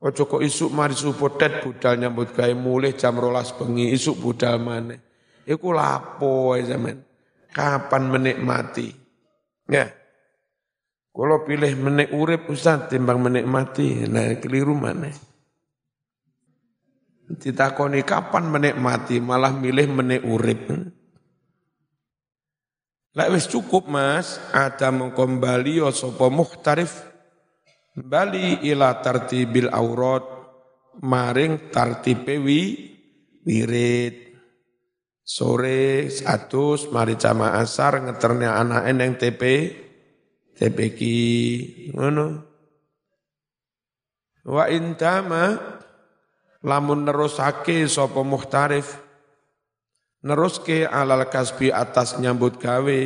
Ojo 0.00 0.24
kok 0.24 0.40
isuk 0.40 0.72
mari 0.72 0.96
subuh 0.96 1.36
tet 1.36 1.60
budal 1.60 2.00
nyambut 2.00 2.32
gawe 2.32 2.54
mulih 2.56 2.96
jam 2.96 3.20
rolas 3.20 3.52
bengi 3.52 3.92
isuk 3.92 4.16
budal 4.22 4.56
mana. 4.62 4.96
Iku 5.44 5.74
lapo 5.74 6.56
zaman. 6.56 7.04
Kapan 7.50 8.02
menikmati? 8.06 8.88
Ya. 9.66 9.99
Kalau 11.20 11.44
pilih 11.44 11.76
menik 11.76 12.16
urip 12.16 12.48
Ustaz 12.48 12.88
timbang 12.88 13.20
menikmati, 13.20 14.08
nah 14.08 14.32
keliru 14.40 14.72
mana? 14.72 15.12
Ditakoni 17.28 18.00
kapan 18.08 18.48
menikmati, 18.48 19.20
malah 19.20 19.52
milih 19.52 19.84
menik 19.92 20.24
urip. 20.24 20.72
Lah 23.12 23.28
wis 23.28 23.52
cukup 23.52 23.84
Mas, 23.92 24.40
ada 24.56 24.88
mengkembali 24.88 25.84
ya 25.84 25.92
sapa 25.92 26.32
muhtarif 26.32 27.04
bali 27.92 28.64
ila 28.72 29.04
tartibil 29.04 29.68
aurat 29.68 30.24
maring 31.04 31.68
tartipe 31.68 32.40
wi 32.40 32.96
wirid 33.44 34.40
sore 35.20 36.08
atus 36.24 36.88
mari 36.88 37.20
jama 37.20 37.60
asar 37.60 38.08
ngeterne 38.08 38.48
anak 38.48 38.88
eneng 38.88 39.20
TP 39.20 39.42
TPK 40.60 41.00
ngono. 41.96 42.26
Wa 44.44 44.68
intama 44.68 45.56
lamun 46.60 47.08
nerusake 47.08 47.88
sapa 47.88 48.20
muhtarif 48.20 49.00
neruske 50.20 50.84
alal 50.84 51.24
kasbi 51.32 51.72
atas 51.72 52.20
nyambut 52.20 52.60
gawe 52.60 53.00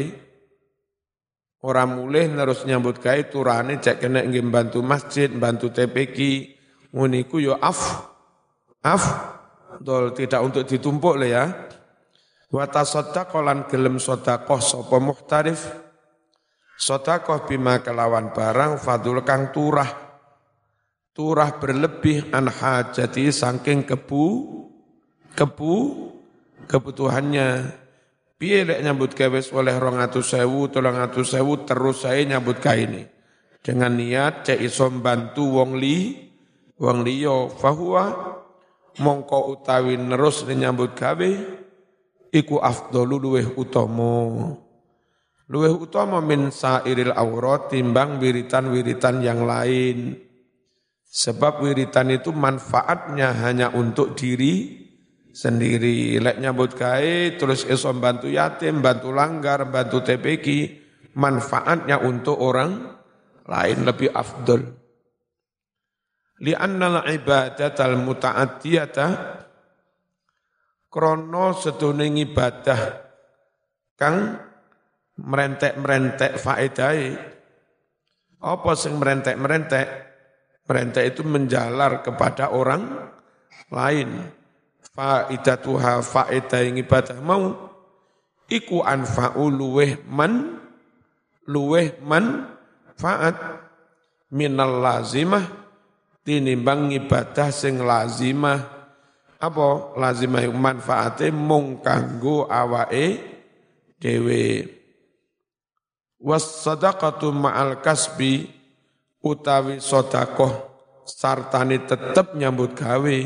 orang 1.62 1.90
mulih 1.94 2.26
nerus 2.34 2.66
nyambut 2.66 2.98
gawe 2.98 3.22
turane 3.30 3.78
cek 3.78 4.02
kena 4.02 4.26
nggih 4.26 4.42
bantu 4.50 4.82
masjid 4.82 5.30
bantu 5.30 5.70
TPK 5.70 6.18
nguniku 6.90 7.38
yo 7.38 7.54
af 7.62 8.10
af 8.82 9.02
dol 9.78 10.10
tidak 10.10 10.42
untuk 10.42 10.66
ditumpuk 10.66 11.14
le 11.22 11.28
ya. 11.30 11.44
Wa 12.50 12.70
tasaddaq 12.70 13.34
lan 13.42 13.66
gelem 13.66 13.98
sedekah 13.98 14.62
sapa 14.62 15.02
muhtarif 15.02 15.83
sedekah 16.74 17.46
bima 17.46 17.80
kelawan 17.80 18.34
barang 18.34 18.82
fadul 18.82 19.22
kang 19.22 19.54
turah 19.54 20.04
turah 21.14 21.62
berlebih 21.62 22.34
an 22.34 22.50
hajati 22.50 23.30
saking 23.30 23.86
kebu 23.86 24.26
kebu 25.34 25.74
kebutuhannya. 26.66 27.82
Piye 28.34 28.66
lek 28.66 28.82
nyambut 28.82 29.14
gawe 29.14 29.40
oleh 29.54 29.74
rong 29.78 30.02
atus 30.02 30.34
sewu, 30.34 30.66
tolong 30.66 30.98
atus 30.98 31.38
sewu, 31.38 31.62
terus 31.62 32.02
saya 32.02 32.18
nyambut 32.26 32.58
gawe 32.58 32.74
ini. 32.74 33.06
Dengan 33.62 33.94
niat 33.94 34.44
cek 34.44 34.58
iso 34.60 34.90
bantu 34.90 35.62
wong 35.62 35.78
li, 35.78 36.18
wong 36.76 37.06
liyo, 37.06 37.48
fahuwa, 37.48 38.04
mongko 39.00 39.54
utawi 39.54 39.96
nerus 39.96 40.44
nyambut 40.50 40.98
gawe, 40.98 41.30
iku 42.34 42.58
afdolu 42.58 43.16
luweh 43.22 43.46
utomo. 43.54 44.12
Luweh 45.44 45.76
utomo 45.76 46.24
min 46.24 46.48
sairil 46.48 47.12
aurat 47.12 47.68
timbang 47.68 48.16
wiritan-wiritan 48.16 49.20
yang 49.20 49.44
lain. 49.44 50.16
Sebab 51.04 51.60
wiritan 51.60 52.08
itu 52.10 52.32
manfaatnya 52.32 53.36
hanya 53.44 53.68
untuk 53.70 54.16
diri 54.16 54.84
sendiri. 55.30 56.16
Lek 56.16 56.40
nyambut 56.40 56.72
gawe 56.72 57.36
terus 57.36 57.68
iso 57.68 57.92
bantu 57.92 58.32
yatim, 58.32 58.80
bantu 58.80 59.12
langgar, 59.12 59.68
bantu 59.68 60.00
TPK, 60.00 60.46
manfaatnya 61.20 62.00
untuk 62.00 62.40
orang 62.40 62.96
lain 63.44 63.78
lebih 63.84 64.10
afdol. 64.16 64.64
Li'anna 66.40 67.04
al-ibadat 67.04 67.78
al-muta'addiyata 67.78 69.06
krono 70.90 71.54
sedune 71.54 72.10
ibadah 72.10 72.80
kang 73.94 74.18
merentek-merentek 75.18 76.38
faedai 76.38 77.34
apa 78.44 78.76
sing 78.76 79.00
merentek-merentek? 79.00 79.88
Merentek 80.68 81.04
itu 81.16 81.24
menjalar 81.24 82.04
kepada 82.04 82.52
orang 82.52 83.08
lain. 83.72 84.20
Faidatuha 84.92 86.04
faedah 86.04 86.60
yang 86.60 86.76
ibadah 86.76 87.18
mau. 87.24 87.72
Iku 88.44 88.84
anfa'u 88.84 89.48
luweh 89.48 90.04
man 90.04 90.60
luweh 91.48 91.96
man 92.04 92.52
faat. 93.00 93.64
Minal 94.28 94.82
lazimah 94.84 95.48
tinimbang 96.20 96.92
ibadah 96.92 97.48
sing 97.48 97.80
lazimah. 97.80 98.60
Apa 99.40 99.96
lazimah 99.96 100.44
manfaate 100.52 101.32
mung 101.32 101.80
kanggo 101.80 102.44
awake 102.44 103.20
dhewe 103.96 104.68
was 106.24 106.64
sadaqatu 106.64 107.28
ma'al 107.36 107.84
kasbi 107.84 108.48
utawi 109.20 109.76
sedekah 109.76 110.72
sartane 111.04 111.84
tetep 111.84 112.32
nyambut 112.32 112.72
gawe. 112.72 113.18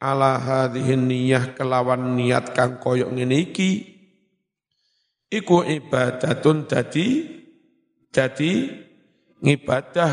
Ala 0.00 0.40
hadhihi 0.40 0.96
niyah 0.96 1.52
kelawan 1.52 2.16
niat 2.16 2.56
kang 2.56 2.80
koyok 2.80 3.10
ngene 3.10 3.36
iki. 3.50 3.84
Iku 5.28 5.66
ibadatun 5.66 6.64
dadi 6.64 7.26
dadi 8.08 8.70
ngibadah. 9.44 10.12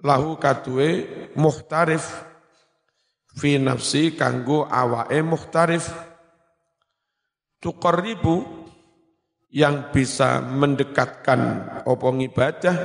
Lahu 0.00 0.40
kadue 0.40 1.04
muhtarif. 1.36 2.30
Fi 3.36 3.60
nafsi 3.60 4.16
kanggo 4.16 4.64
awake 4.64 5.20
muhtarif. 5.20 5.84
Tuqarribu 7.60 8.59
yang 9.50 9.90
bisa 9.90 10.38
mendekatkan 10.38 11.40
opo 11.82 12.14
ibadah 12.14 12.76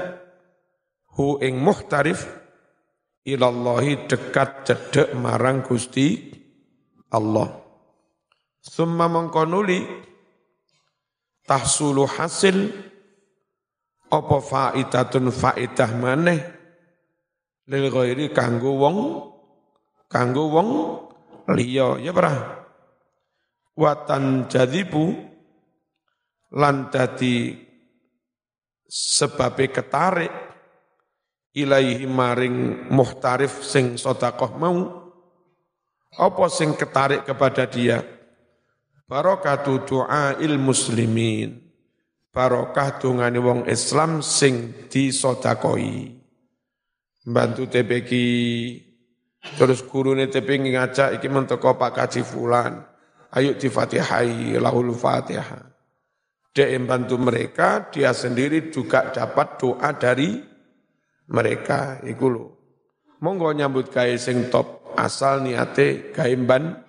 hu 1.13 1.37
ing 1.37 1.61
muhtarif 1.61 2.25
ilallahi 3.25 4.09
dekat 4.09 4.65
cedek 4.65 5.09
marang 5.17 5.61
Gusti 5.61 6.33
Allah. 7.13 7.49
Summa 8.65 9.05
mengkonuli 9.05 9.85
tahsulu 11.45 12.09
hasil 12.09 12.57
apa 14.09 14.37
faidatun 14.41 15.29
faidah 15.29 15.91
maneh 15.97 16.41
lil 17.69 17.85
ghairi 17.89 18.29
kanggo 18.33 18.77
wong 18.77 18.97
kanggo 20.09 20.49
wong 20.49 20.69
liya 21.53 22.01
ya 22.01 22.13
pra 22.13 22.33
watan 23.77 24.49
jadibu 24.49 25.34
lan 26.55 26.87
dadi 26.87 27.51
sebabe 28.87 29.67
ketarik 29.69 30.31
ilaihi 31.51 32.07
maring 32.07 32.87
muhtarif 32.91 33.63
sing 33.63 33.99
sodakoh 33.99 34.51
mau 34.55 34.75
apa 36.15 36.45
sing 36.47 36.79
ketarik 36.79 37.27
kepada 37.27 37.67
dia? 37.67 37.99
Barokatu 39.05 39.83
doa 39.83 40.39
il 40.39 40.55
muslimin. 40.55 41.59
Barokah 42.31 42.99
dungane 42.99 43.39
wong 43.39 43.63
Islam 43.67 44.19
sing 44.19 44.87
disodakoi 44.91 46.11
bantu 47.25 47.63
TPK 47.65 48.11
terus 49.55 49.79
gurune 49.87 50.27
TPK 50.27 50.75
ngajak 50.75 51.09
iki 51.15 51.27
menteko 51.31 51.79
Pak 51.79 51.91
Kaji 51.95 52.21
Fulan. 52.27 52.83
Ayo 53.35 53.55
di 53.55 53.67
Fatihai 53.67 54.55
lahul 54.59 54.95
Fatihah 54.95 55.74
dia 56.55 56.71
bantu 56.79 57.19
mereka 57.19 57.91
dia 57.91 58.15
sendiri 58.15 58.71
juga 58.71 59.11
dapat 59.11 59.59
doa 59.59 59.91
dari 59.91 60.39
mereka 61.27 61.99
iku 62.07 62.25
lho. 62.31 62.45
Monggo 63.19 63.51
nyambut 63.51 63.91
gawe 63.91 64.15
sing 64.15 64.47
top 64.47 64.95
asal 64.95 65.43
niate 65.43 66.15
gawe 66.15 66.31
ban 66.47 66.79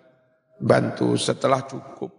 bantu 0.62 1.18
setelah 1.18 1.66
cukup. 1.66 2.14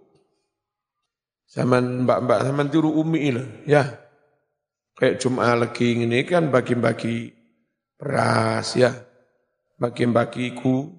Zaman 1.48 2.04
mbak-mbak 2.04 2.44
zaman 2.44 2.68
tiru 2.68 2.92
umi 2.92 3.32
lah, 3.32 3.48
ya. 3.64 3.84
Kayak 4.98 5.24
cuma 5.24 5.56
lagi 5.56 5.96
ini 5.96 6.28
kan 6.28 6.52
bagi-bagi 6.52 7.32
beras 7.96 8.76
ya. 8.76 8.92
Bagi-bagi 9.78 10.58
ku, 10.58 10.92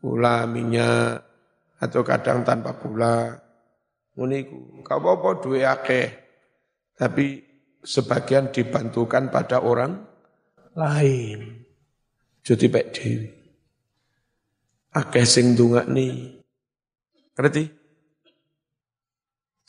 gula, 0.00 0.46
minyak, 0.48 1.20
atau 1.82 2.00
kadang 2.00 2.46
tanpa 2.46 2.78
gula. 2.78 3.49
Uniku, 4.20 4.84
kau 4.84 5.00
apa 5.00 5.40
duwe 5.40 5.64
akeh. 5.64 6.12
Tapi 6.92 7.40
sebagian 7.80 8.52
dibantukan 8.52 9.32
pada 9.32 9.64
orang 9.64 9.96
lain. 10.76 11.64
Jadi 12.44 12.68
baik 12.68 12.88
dewi. 12.92 13.28
Akeh 14.92 15.24
sing 15.24 15.56
ni, 15.88 16.36
Ngerti? 17.32 17.64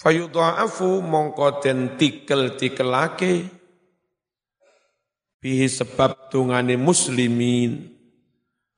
Fayudha'afu 0.02 1.00
mongko 1.06 1.62
den 1.62 1.94
tikel-tikelake 1.94 3.46
bihi 5.38 5.68
sebab 5.70 6.34
tungane 6.34 6.74
muslimin 6.74 7.86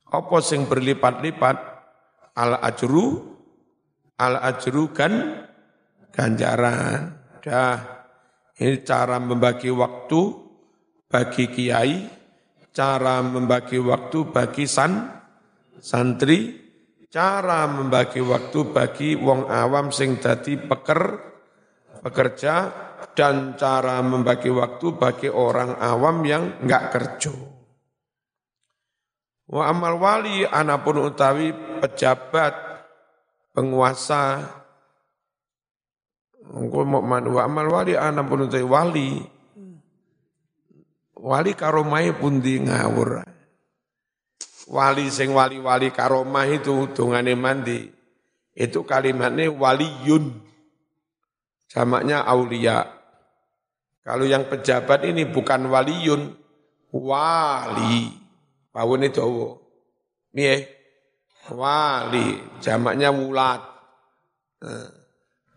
apa 0.04 0.36
sing 0.44 0.68
berlipat-lipat 0.68 1.58
al 2.36 2.60
ajru 2.60 3.24
al 4.20 4.36
ajru 4.52 4.92
kan 4.92 5.48
ganjaran 6.14 7.18
dah 7.42 7.78
ini 8.62 8.86
cara 8.86 9.18
membagi 9.18 9.74
waktu 9.74 10.22
bagi 11.10 11.50
kiai 11.50 11.96
cara 12.70 13.26
membagi 13.26 13.82
waktu 13.82 14.30
bagi 14.30 14.70
san 14.70 15.10
santri 15.82 16.54
cara 17.10 17.66
membagi 17.66 18.22
waktu 18.22 18.60
bagi 18.70 19.18
wong 19.18 19.50
awam 19.50 19.90
sing 19.90 20.22
dadi 20.22 20.58
peker 20.62 21.02
pekerja 22.06 22.56
dan 23.14 23.54
cara 23.54 24.02
membagi 24.02 24.50
waktu 24.50 24.98
bagi 24.98 25.30
orang 25.30 25.78
awam 25.78 26.26
yang 26.26 26.44
enggak 26.66 26.90
kerja. 26.90 27.34
Wa 29.54 29.70
amal 29.70 30.02
wali 30.02 30.42
anapun 30.50 30.98
utawi 31.04 31.54
pejabat 31.84 32.54
penguasa 33.54 34.50
wa 36.52 37.42
amal 37.44 37.68
wali 37.72 37.96
anapun 37.96 38.46
utawi 38.46 38.68
wali 38.68 39.10
wali 41.24 41.56
karomai 41.56 42.12
pun 42.12 42.44
di 42.44 42.60
ngawur. 42.60 43.24
Wali 44.68 45.08
sing 45.08 45.32
wali-wali 45.32 45.92
karomah 45.96 46.48
itu 46.48 46.92
dungane 46.92 47.36
mandi. 47.36 47.88
Itu 48.54 48.84
kalimatnya 48.84 49.48
waliyun. 49.52 50.44
Jamaknya 51.72 52.22
aulia. 52.28 52.86
Kalau 54.04 54.28
yang 54.28 54.46
pejabat 54.52 55.08
ini 55.08 55.24
bukan 55.28 55.68
waliyun, 55.72 56.36
wali. 56.92 58.12
Pawune 58.72 59.08
dawa. 59.10 59.58
Piye? 60.34 60.70
Wali, 61.52 62.40
jamaknya 62.64 63.12
wulat. 63.12 63.62
Nah, 64.64 65.03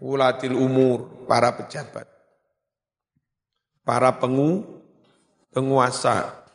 wulatil 0.02 0.56
umur, 0.56 1.26
para 1.28 1.52
pejabat. 1.54 2.08
Para 3.86 4.10
pengu, 4.18 4.82
penguasa. 5.54 6.46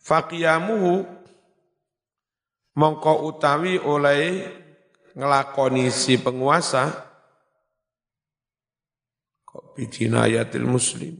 Faqiyamuhu 0.00 1.04
mongko 2.76 3.28
utawi 3.28 3.76
oleh 3.76 4.48
ngelakoni 5.12 5.92
si 5.92 6.16
penguasa 6.16 7.10
Kok 9.50 9.74
bijinayatil 9.74 10.62
muslim. 10.62 11.18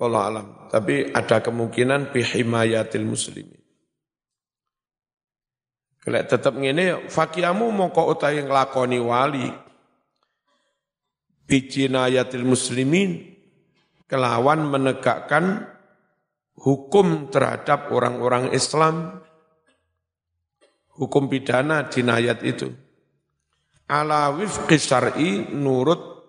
Allah 0.00 0.22
alam. 0.28 0.46
Tapi 0.68 1.12
ada 1.16 1.40
kemungkinan 1.40 2.12
bihimayatil 2.12 3.08
muslimin. 3.08 3.59
Kalau 6.00 6.20
tetap 6.24 6.56
ngene, 6.56 7.08
fakiamu 7.12 7.68
mongko 7.68 8.16
utai 8.16 8.40
ngelakoni 8.40 8.98
wali. 9.00 9.48
Bijinayatil 11.44 12.46
muslimin. 12.46 13.36
Kelawan 14.08 14.66
menegakkan 14.66 15.70
hukum 16.56 17.30
terhadap 17.30 17.92
orang-orang 17.92 18.50
Islam. 18.56 19.22
Hukum 20.96 21.30
pidana 21.30 21.86
jinayat 21.86 22.42
itu 22.42 22.72
ala 23.90 24.30
wifqi 24.30 24.78
syar'i 24.78 25.50
nurut 25.50 26.22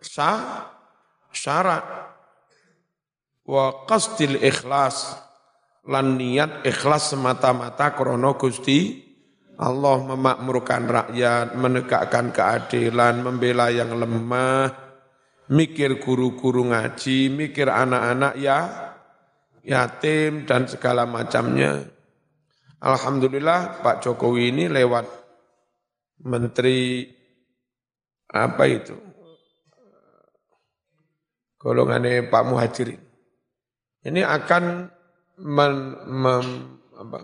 sa 0.00 0.64
syarat 1.28 1.84
wa 3.44 3.84
qasdil 3.84 4.40
ikhlas 4.40 5.20
lan 5.84 6.16
niat 6.16 6.64
ikhlas 6.64 7.12
semata-mata 7.12 7.92
krono 7.92 8.40
Gusti 8.40 9.11
Allah 9.60 9.98
memakmurkan 10.00 10.88
rakyat, 10.88 11.56
menegakkan 11.56 12.32
keadilan, 12.32 13.20
membela 13.20 13.68
yang 13.68 13.92
lemah, 13.92 14.72
mikir 15.52 16.00
guru-guru 16.00 16.72
ngaji, 16.72 17.28
mikir 17.28 17.68
anak-anak 17.68 18.34
ya 18.40 18.58
yatim 19.62 20.48
dan 20.48 20.66
segala 20.66 21.06
macamnya. 21.06 21.86
Alhamdulillah 22.82 23.84
Pak 23.84 24.02
Jokowi 24.02 24.50
ini 24.50 24.66
lewat 24.66 25.06
menteri 26.26 27.06
apa 28.26 28.64
itu? 28.66 28.96
Golongannya 31.62 32.26
Pak 32.26 32.42
Muhajirin. 32.42 32.98
Ini 34.02 34.26
akan 34.26 34.90
men, 35.46 35.74
mem, 36.10 36.46
apa, 36.98 37.18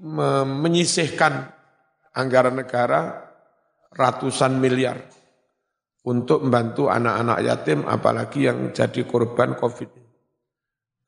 menyisihkan 0.00 1.52
anggaran 2.16 2.56
negara 2.56 3.30
ratusan 3.92 4.56
miliar 4.56 4.96
untuk 6.06 6.40
membantu 6.46 6.88
anak-anak 6.88 7.38
yatim 7.44 7.84
apalagi 7.84 8.48
yang 8.48 8.72
jadi 8.72 9.04
korban 9.04 9.52
COVID. 9.58 9.90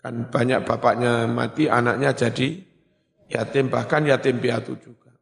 Kan 0.02 0.28
banyak 0.28 0.66
bapaknya 0.66 1.30
mati, 1.30 1.70
anaknya 1.70 2.10
jadi 2.12 2.58
yatim, 3.30 3.70
bahkan 3.70 4.02
yatim 4.02 4.42
piatu 4.42 4.76
juga. 4.76 5.14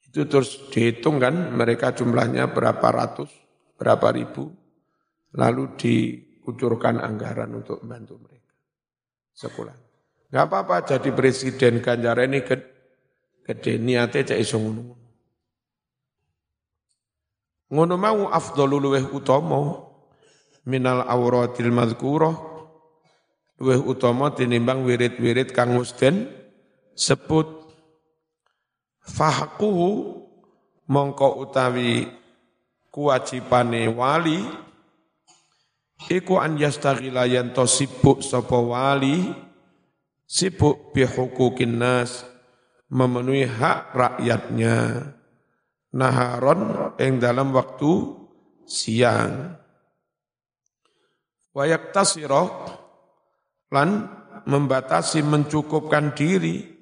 Itu 0.00 0.24
terus 0.26 0.72
dihitung 0.72 1.20
kan 1.20 1.52
mereka 1.52 1.92
jumlahnya 1.92 2.50
berapa 2.50 2.88
ratus, 2.88 3.28
berapa 3.76 4.08
ribu, 4.16 4.48
lalu 5.36 5.76
dikucurkan 5.76 7.04
anggaran 7.04 7.52
untuk 7.52 7.84
membantu 7.84 8.16
mereka. 8.20 8.54
Sekolah. 9.32 9.76
Gak 10.32 10.48
apa-apa 10.48 10.96
jadi 10.96 11.12
presiden 11.12 11.84
Ganjar 11.84 12.16
ini 12.24 12.40
gede, 13.46 13.78
niatnya 13.78 14.26
cek 14.26 14.38
iso 14.38 14.58
ngono. 14.58 14.82
Ngono 17.72 17.94
mau 17.96 18.28
luweh 18.68 19.04
utama 19.16 19.92
minal 20.68 21.02
auratil 21.08 21.74
madhkurah 21.74 22.36
luweh 23.58 23.80
utama 23.82 24.30
tinimbang 24.34 24.86
wirid-wirid 24.86 25.50
kang 25.50 25.74
musden 25.74 26.30
sebut 26.94 27.46
fahquhu 29.02 30.20
mongko 30.86 31.42
utawi 31.42 32.06
kewajibane 32.92 33.88
wali 33.90 34.42
iku 36.10 36.38
an 36.38 36.58
yastaghila 36.58 37.26
yen 37.26 37.54
to 37.54 37.66
sibuk 37.66 38.22
sapa 38.22 38.58
wali 38.58 39.30
sibuk 40.26 40.90
bi 40.94 41.06
hukukin 41.06 41.78
nas 41.78 42.31
memenuhi 42.92 43.48
hak 43.48 43.96
rakyatnya 43.96 44.76
naharon 45.96 46.92
ing 47.00 47.16
dalam 47.16 47.56
waktu 47.56 47.92
siang 48.68 49.56
wayak 51.56 51.92
tasiro 51.96 52.44
lan 53.72 54.20
membatasi 54.44 55.24
mencukupkan 55.24 56.12
diri 56.12 56.72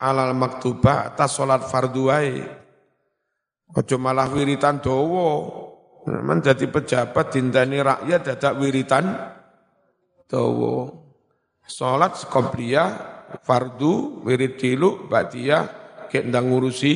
alal 0.00 0.36
maktubah 0.36 1.12
atas 1.12 1.36
salat 1.36 1.64
fardu 1.68 2.02
wae. 2.08 2.40
Ojo 3.70 3.96
malah 4.02 4.26
wiritan 4.32 4.82
dawa. 4.82 5.46
Man 6.10 6.42
jadi 6.42 6.66
pejabat 6.66 7.36
dinteni 7.36 7.78
rakyat 7.78 8.20
dadak 8.34 8.58
wiritan 8.58 9.14
dawa. 10.26 10.90
Salat 11.70 12.18
qobliyah 12.26 13.09
fardu 13.38 14.24
wirid 14.26 14.58
dilu 14.58 15.06
ba'diyah 15.06 15.62
kek 16.10 16.26
ndang 16.26 16.50
ngurusi 16.50 16.92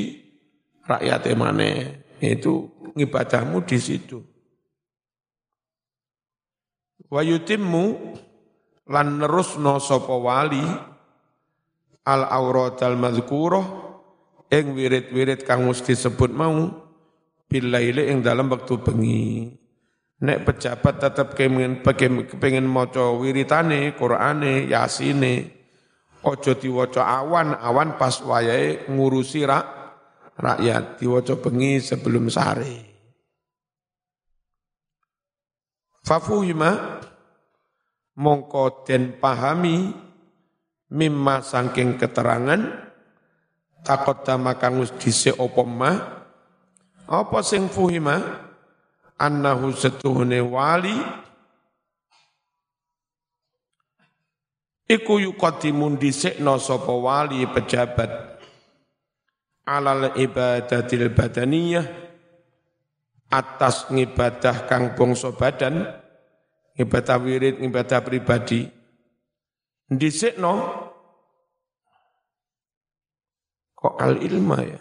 rakyat 0.85 1.31
emane. 1.31 1.71
Itu 2.19 2.71
ngibadahmu 2.95 3.63
di 3.67 3.79
situ. 3.79 4.19
Wa 7.11 7.21
yutimmu 7.23 7.85
lan 8.91 9.23
nerusno 9.23 9.79
sapa 9.79 10.15
wali 10.19 10.65
al 12.05 12.23
auratal 12.29 12.99
madhkurah 12.99 13.67
ing 14.53 14.77
wirid-wirid 14.77 15.47
kang 15.47 15.65
mesti 15.65 15.97
disebut 15.97 16.31
mau 16.35 16.69
bilaile 17.49 18.13
ing 18.13 18.21
dalam 18.21 18.53
waktu 18.53 18.75
bengi 18.83 19.25
nek 20.21 20.49
pejabat 20.49 20.95
tetap 21.01 21.33
kepengen 21.37 21.81
kepengen 22.29 22.67
maca 22.69 23.13
wiritane 23.15 23.93
Qur'ane 23.97 24.69
Yasine 24.69 25.54
ojo 26.25 26.53
diwaca 26.57 27.05
awan 27.05 27.55
awan 27.61 28.01
pas 28.01 28.25
wayahe 28.25 28.89
ngurusi 28.89 29.45
rak, 29.45 29.67
rakyat. 30.41 30.99
Diwaca 30.99 31.39
bengi 31.39 31.79
sebelum 31.79 32.33
sare 32.33 32.95
Fafuhima 36.05 37.01
mongko 38.21 38.85
den 38.85 39.17
pahami 39.17 39.89
mimma 40.93 41.41
sangking 41.41 41.97
keterangan 41.97 42.61
takut 43.81 44.21
kang 44.25 44.85
wis 44.85 44.93
dhisik 45.01 45.33
apa 45.41 45.63
ma 45.65 45.93
apa 47.09 47.39
sing 47.41 47.73
fuhima 47.73 48.21
annahu 49.17 49.73
setuhune 49.73 50.45
wali 50.45 51.24
iku 54.89 55.21
yuqaddimun 55.21 55.97
dhisikna 55.97 56.61
sapa 56.61 56.93
wali 56.93 57.45
pejabat. 57.49 58.11
Alal 59.65 60.13
ibadatil 60.17 61.09
badaniyah. 61.13 61.87
Atas 63.33 63.89
ngibadah 63.91 64.69
kang 64.69 64.93
bangsa 64.93 65.33
badan. 65.33 65.89
Ibadah 66.77 67.17
wirid 67.23 67.63
ibadah 67.65 68.05
pribadi. 68.05 68.69
Dhisikno 69.89 70.53
kok 73.73 73.95
al 74.01 74.17
ilma 74.21 74.59
ya? 74.65 74.81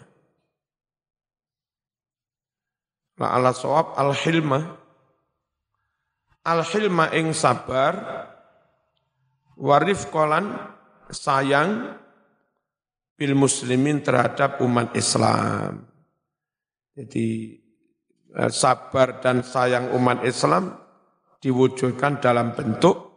La 3.20 3.36
ala 3.36 3.54
sawab 3.54 3.94
al 3.94 4.12
hilma. 4.12 4.60
Al 6.44 6.60
hilma 6.66 7.08
ing 7.16 7.32
sabar 7.32 8.33
warif 9.58 10.10
kolan 10.10 10.54
sayang 11.10 11.98
bil 13.14 13.34
muslimin 13.38 14.02
terhadap 14.02 14.58
umat 14.62 14.94
Islam. 14.98 15.86
Jadi 16.94 17.58
eh, 18.34 18.50
sabar 18.50 19.22
dan 19.22 19.42
sayang 19.46 19.94
umat 19.94 20.22
Islam 20.26 20.74
diwujudkan 21.38 22.18
dalam 22.22 22.54
bentuk 22.56 23.14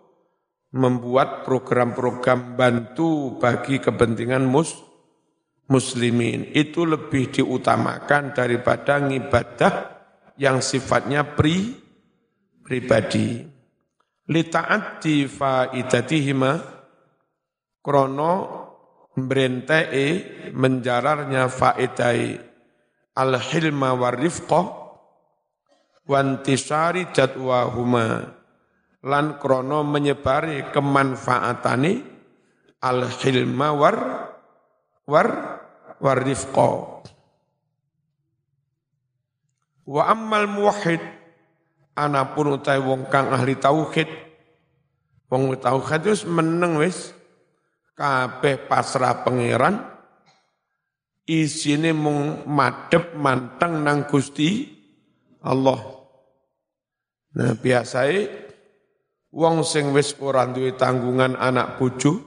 membuat 0.75 1.47
program-program 1.47 2.59
bantu 2.59 3.39
bagi 3.39 3.79
kepentingan 3.79 4.43
mus 4.45 4.75
muslimin. 5.71 6.51
Itu 6.51 6.83
lebih 6.83 7.31
diutamakan 7.31 8.35
daripada 8.35 8.99
ngibadah 8.99 9.73
yang 10.37 10.61
sifatnya 10.61 11.23
pri 11.23 11.73
pribadi. 12.61 13.56
Lita'ati 14.27 15.23
faidatihima 15.23 16.51
krono 17.79 18.33
mbrentei 19.15 20.51
menjararnya 20.51 21.47
faedai 21.47 22.35
al-hilma 23.15 23.95
warifqah 23.95 24.65
wantisari 26.05 27.07
jadwahuma. 27.15 28.35
Lan 29.07 29.39
krono 29.39 29.87
menyebari 29.87 30.67
kemanfaatani 30.75 31.93
al-hilma 32.83 33.69
war 33.71 33.97
war 35.07 35.27
warifqah 36.03 36.97
wa 39.87 40.03
ammal 40.11 40.51
muwahhid 40.51 40.99
anapun 41.97 42.61
utai 42.61 42.77
wong 42.77 43.09
kang 43.09 43.33
ahli 43.33 43.57
tauhid 43.57 44.05
wong 45.33 45.57
tauhid 45.57 46.01
wis 46.05 46.21
meneng 46.29 46.77
wis 46.77 47.17
kabeh 47.97 48.69
pasrah 48.69 49.25
pangeran 49.25 49.81
isine 51.27 51.91
mung 51.91 52.47
madhep 52.47 53.17
manteng 53.19 53.83
nang 53.83 54.07
Gusti 54.07 54.63
Allah. 55.43 55.81
Nah, 57.37 57.53
biasai 57.53 58.31
wong 59.35 59.61
sing 59.67 59.91
wis 59.91 60.15
ora 60.23 60.47
duwe 60.47 60.73
tanggungan 60.79 61.35
anak 61.35 61.77
bojo 61.77 62.23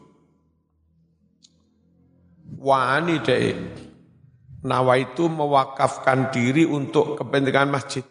wani 2.61 3.19
dek 3.25 3.57
nawa 4.61 5.01
itu 5.01 5.25
mewakafkan 5.27 6.29
diri 6.29 6.69
untuk 6.69 7.17
kepentingan 7.17 7.73
masjid. 7.73 8.05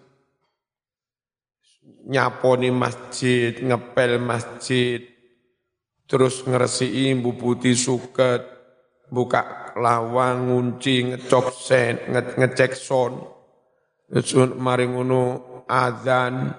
Nyaponi 2.09 2.73
masjid, 2.73 3.53
ngepel 3.53 4.17
masjid, 4.17 4.97
terus 6.09 6.41
ngeresi 6.41 7.13
putih 7.21 7.77
suket, 7.77 8.41
buka 9.13 9.73
lawang, 9.77 10.49
ngunci, 10.49 11.13
ngecok 11.13 11.47
sen, 11.53 12.09
nge 12.09 12.21
ngecek 12.33 12.73
son, 12.73 13.13
terus 14.09 14.33
mari 14.57 14.89
ngono 14.89 15.21
adzan, 15.69 16.49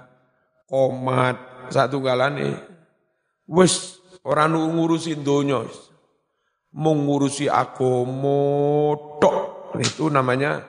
komat, 0.71 1.67
satu 1.75 1.99
galane, 1.99 2.55
wis 3.51 3.99
orang 4.23 4.55
ngurusi 4.55 5.19
donya, 5.19 5.67
mengurusi 6.71 7.51
agomo 7.51 8.39
tok, 9.19 9.75
itu 9.83 10.07
namanya 10.07 10.63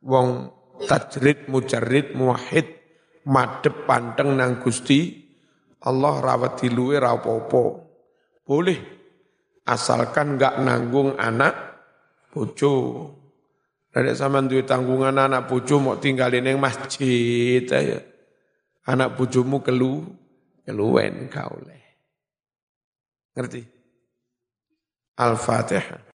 wong 0.00 0.56
tajrid, 0.88 1.52
mujarrid, 1.52 2.16
muwahid, 2.16 2.76
madep 3.26 3.84
panteng 3.86 4.38
nang 4.38 4.62
Gusti 4.62 5.26
Allah 5.86 6.18
rawat 6.18 6.58
diluwe 6.62 6.98
rapopo. 6.98 7.86
Boleh, 8.42 8.78
asalkan 9.66 10.38
nggak 10.38 10.62
nanggung 10.62 11.14
anak 11.14 11.54
bojo. 12.34 12.74
Dari 13.90 14.12
sama 14.12 14.44
duwe 14.44 14.66
tanggungan 14.66 15.16
anak 15.16 15.48
bojo 15.48 15.80
mau 15.80 15.96
tinggalin 15.96 16.44
yang 16.44 16.60
masjid 16.60 17.64
aja. 17.70 18.02
Anak 18.86 19.18
bojomu 19.18 19.64
kelu, 19.64 20.04
keluwen 20.62 21.26
kau 21.32 21.58
leh. 21.64 21.82
Ngerti? 23.34 23.62
Al-Fatihah. 25.16 26.02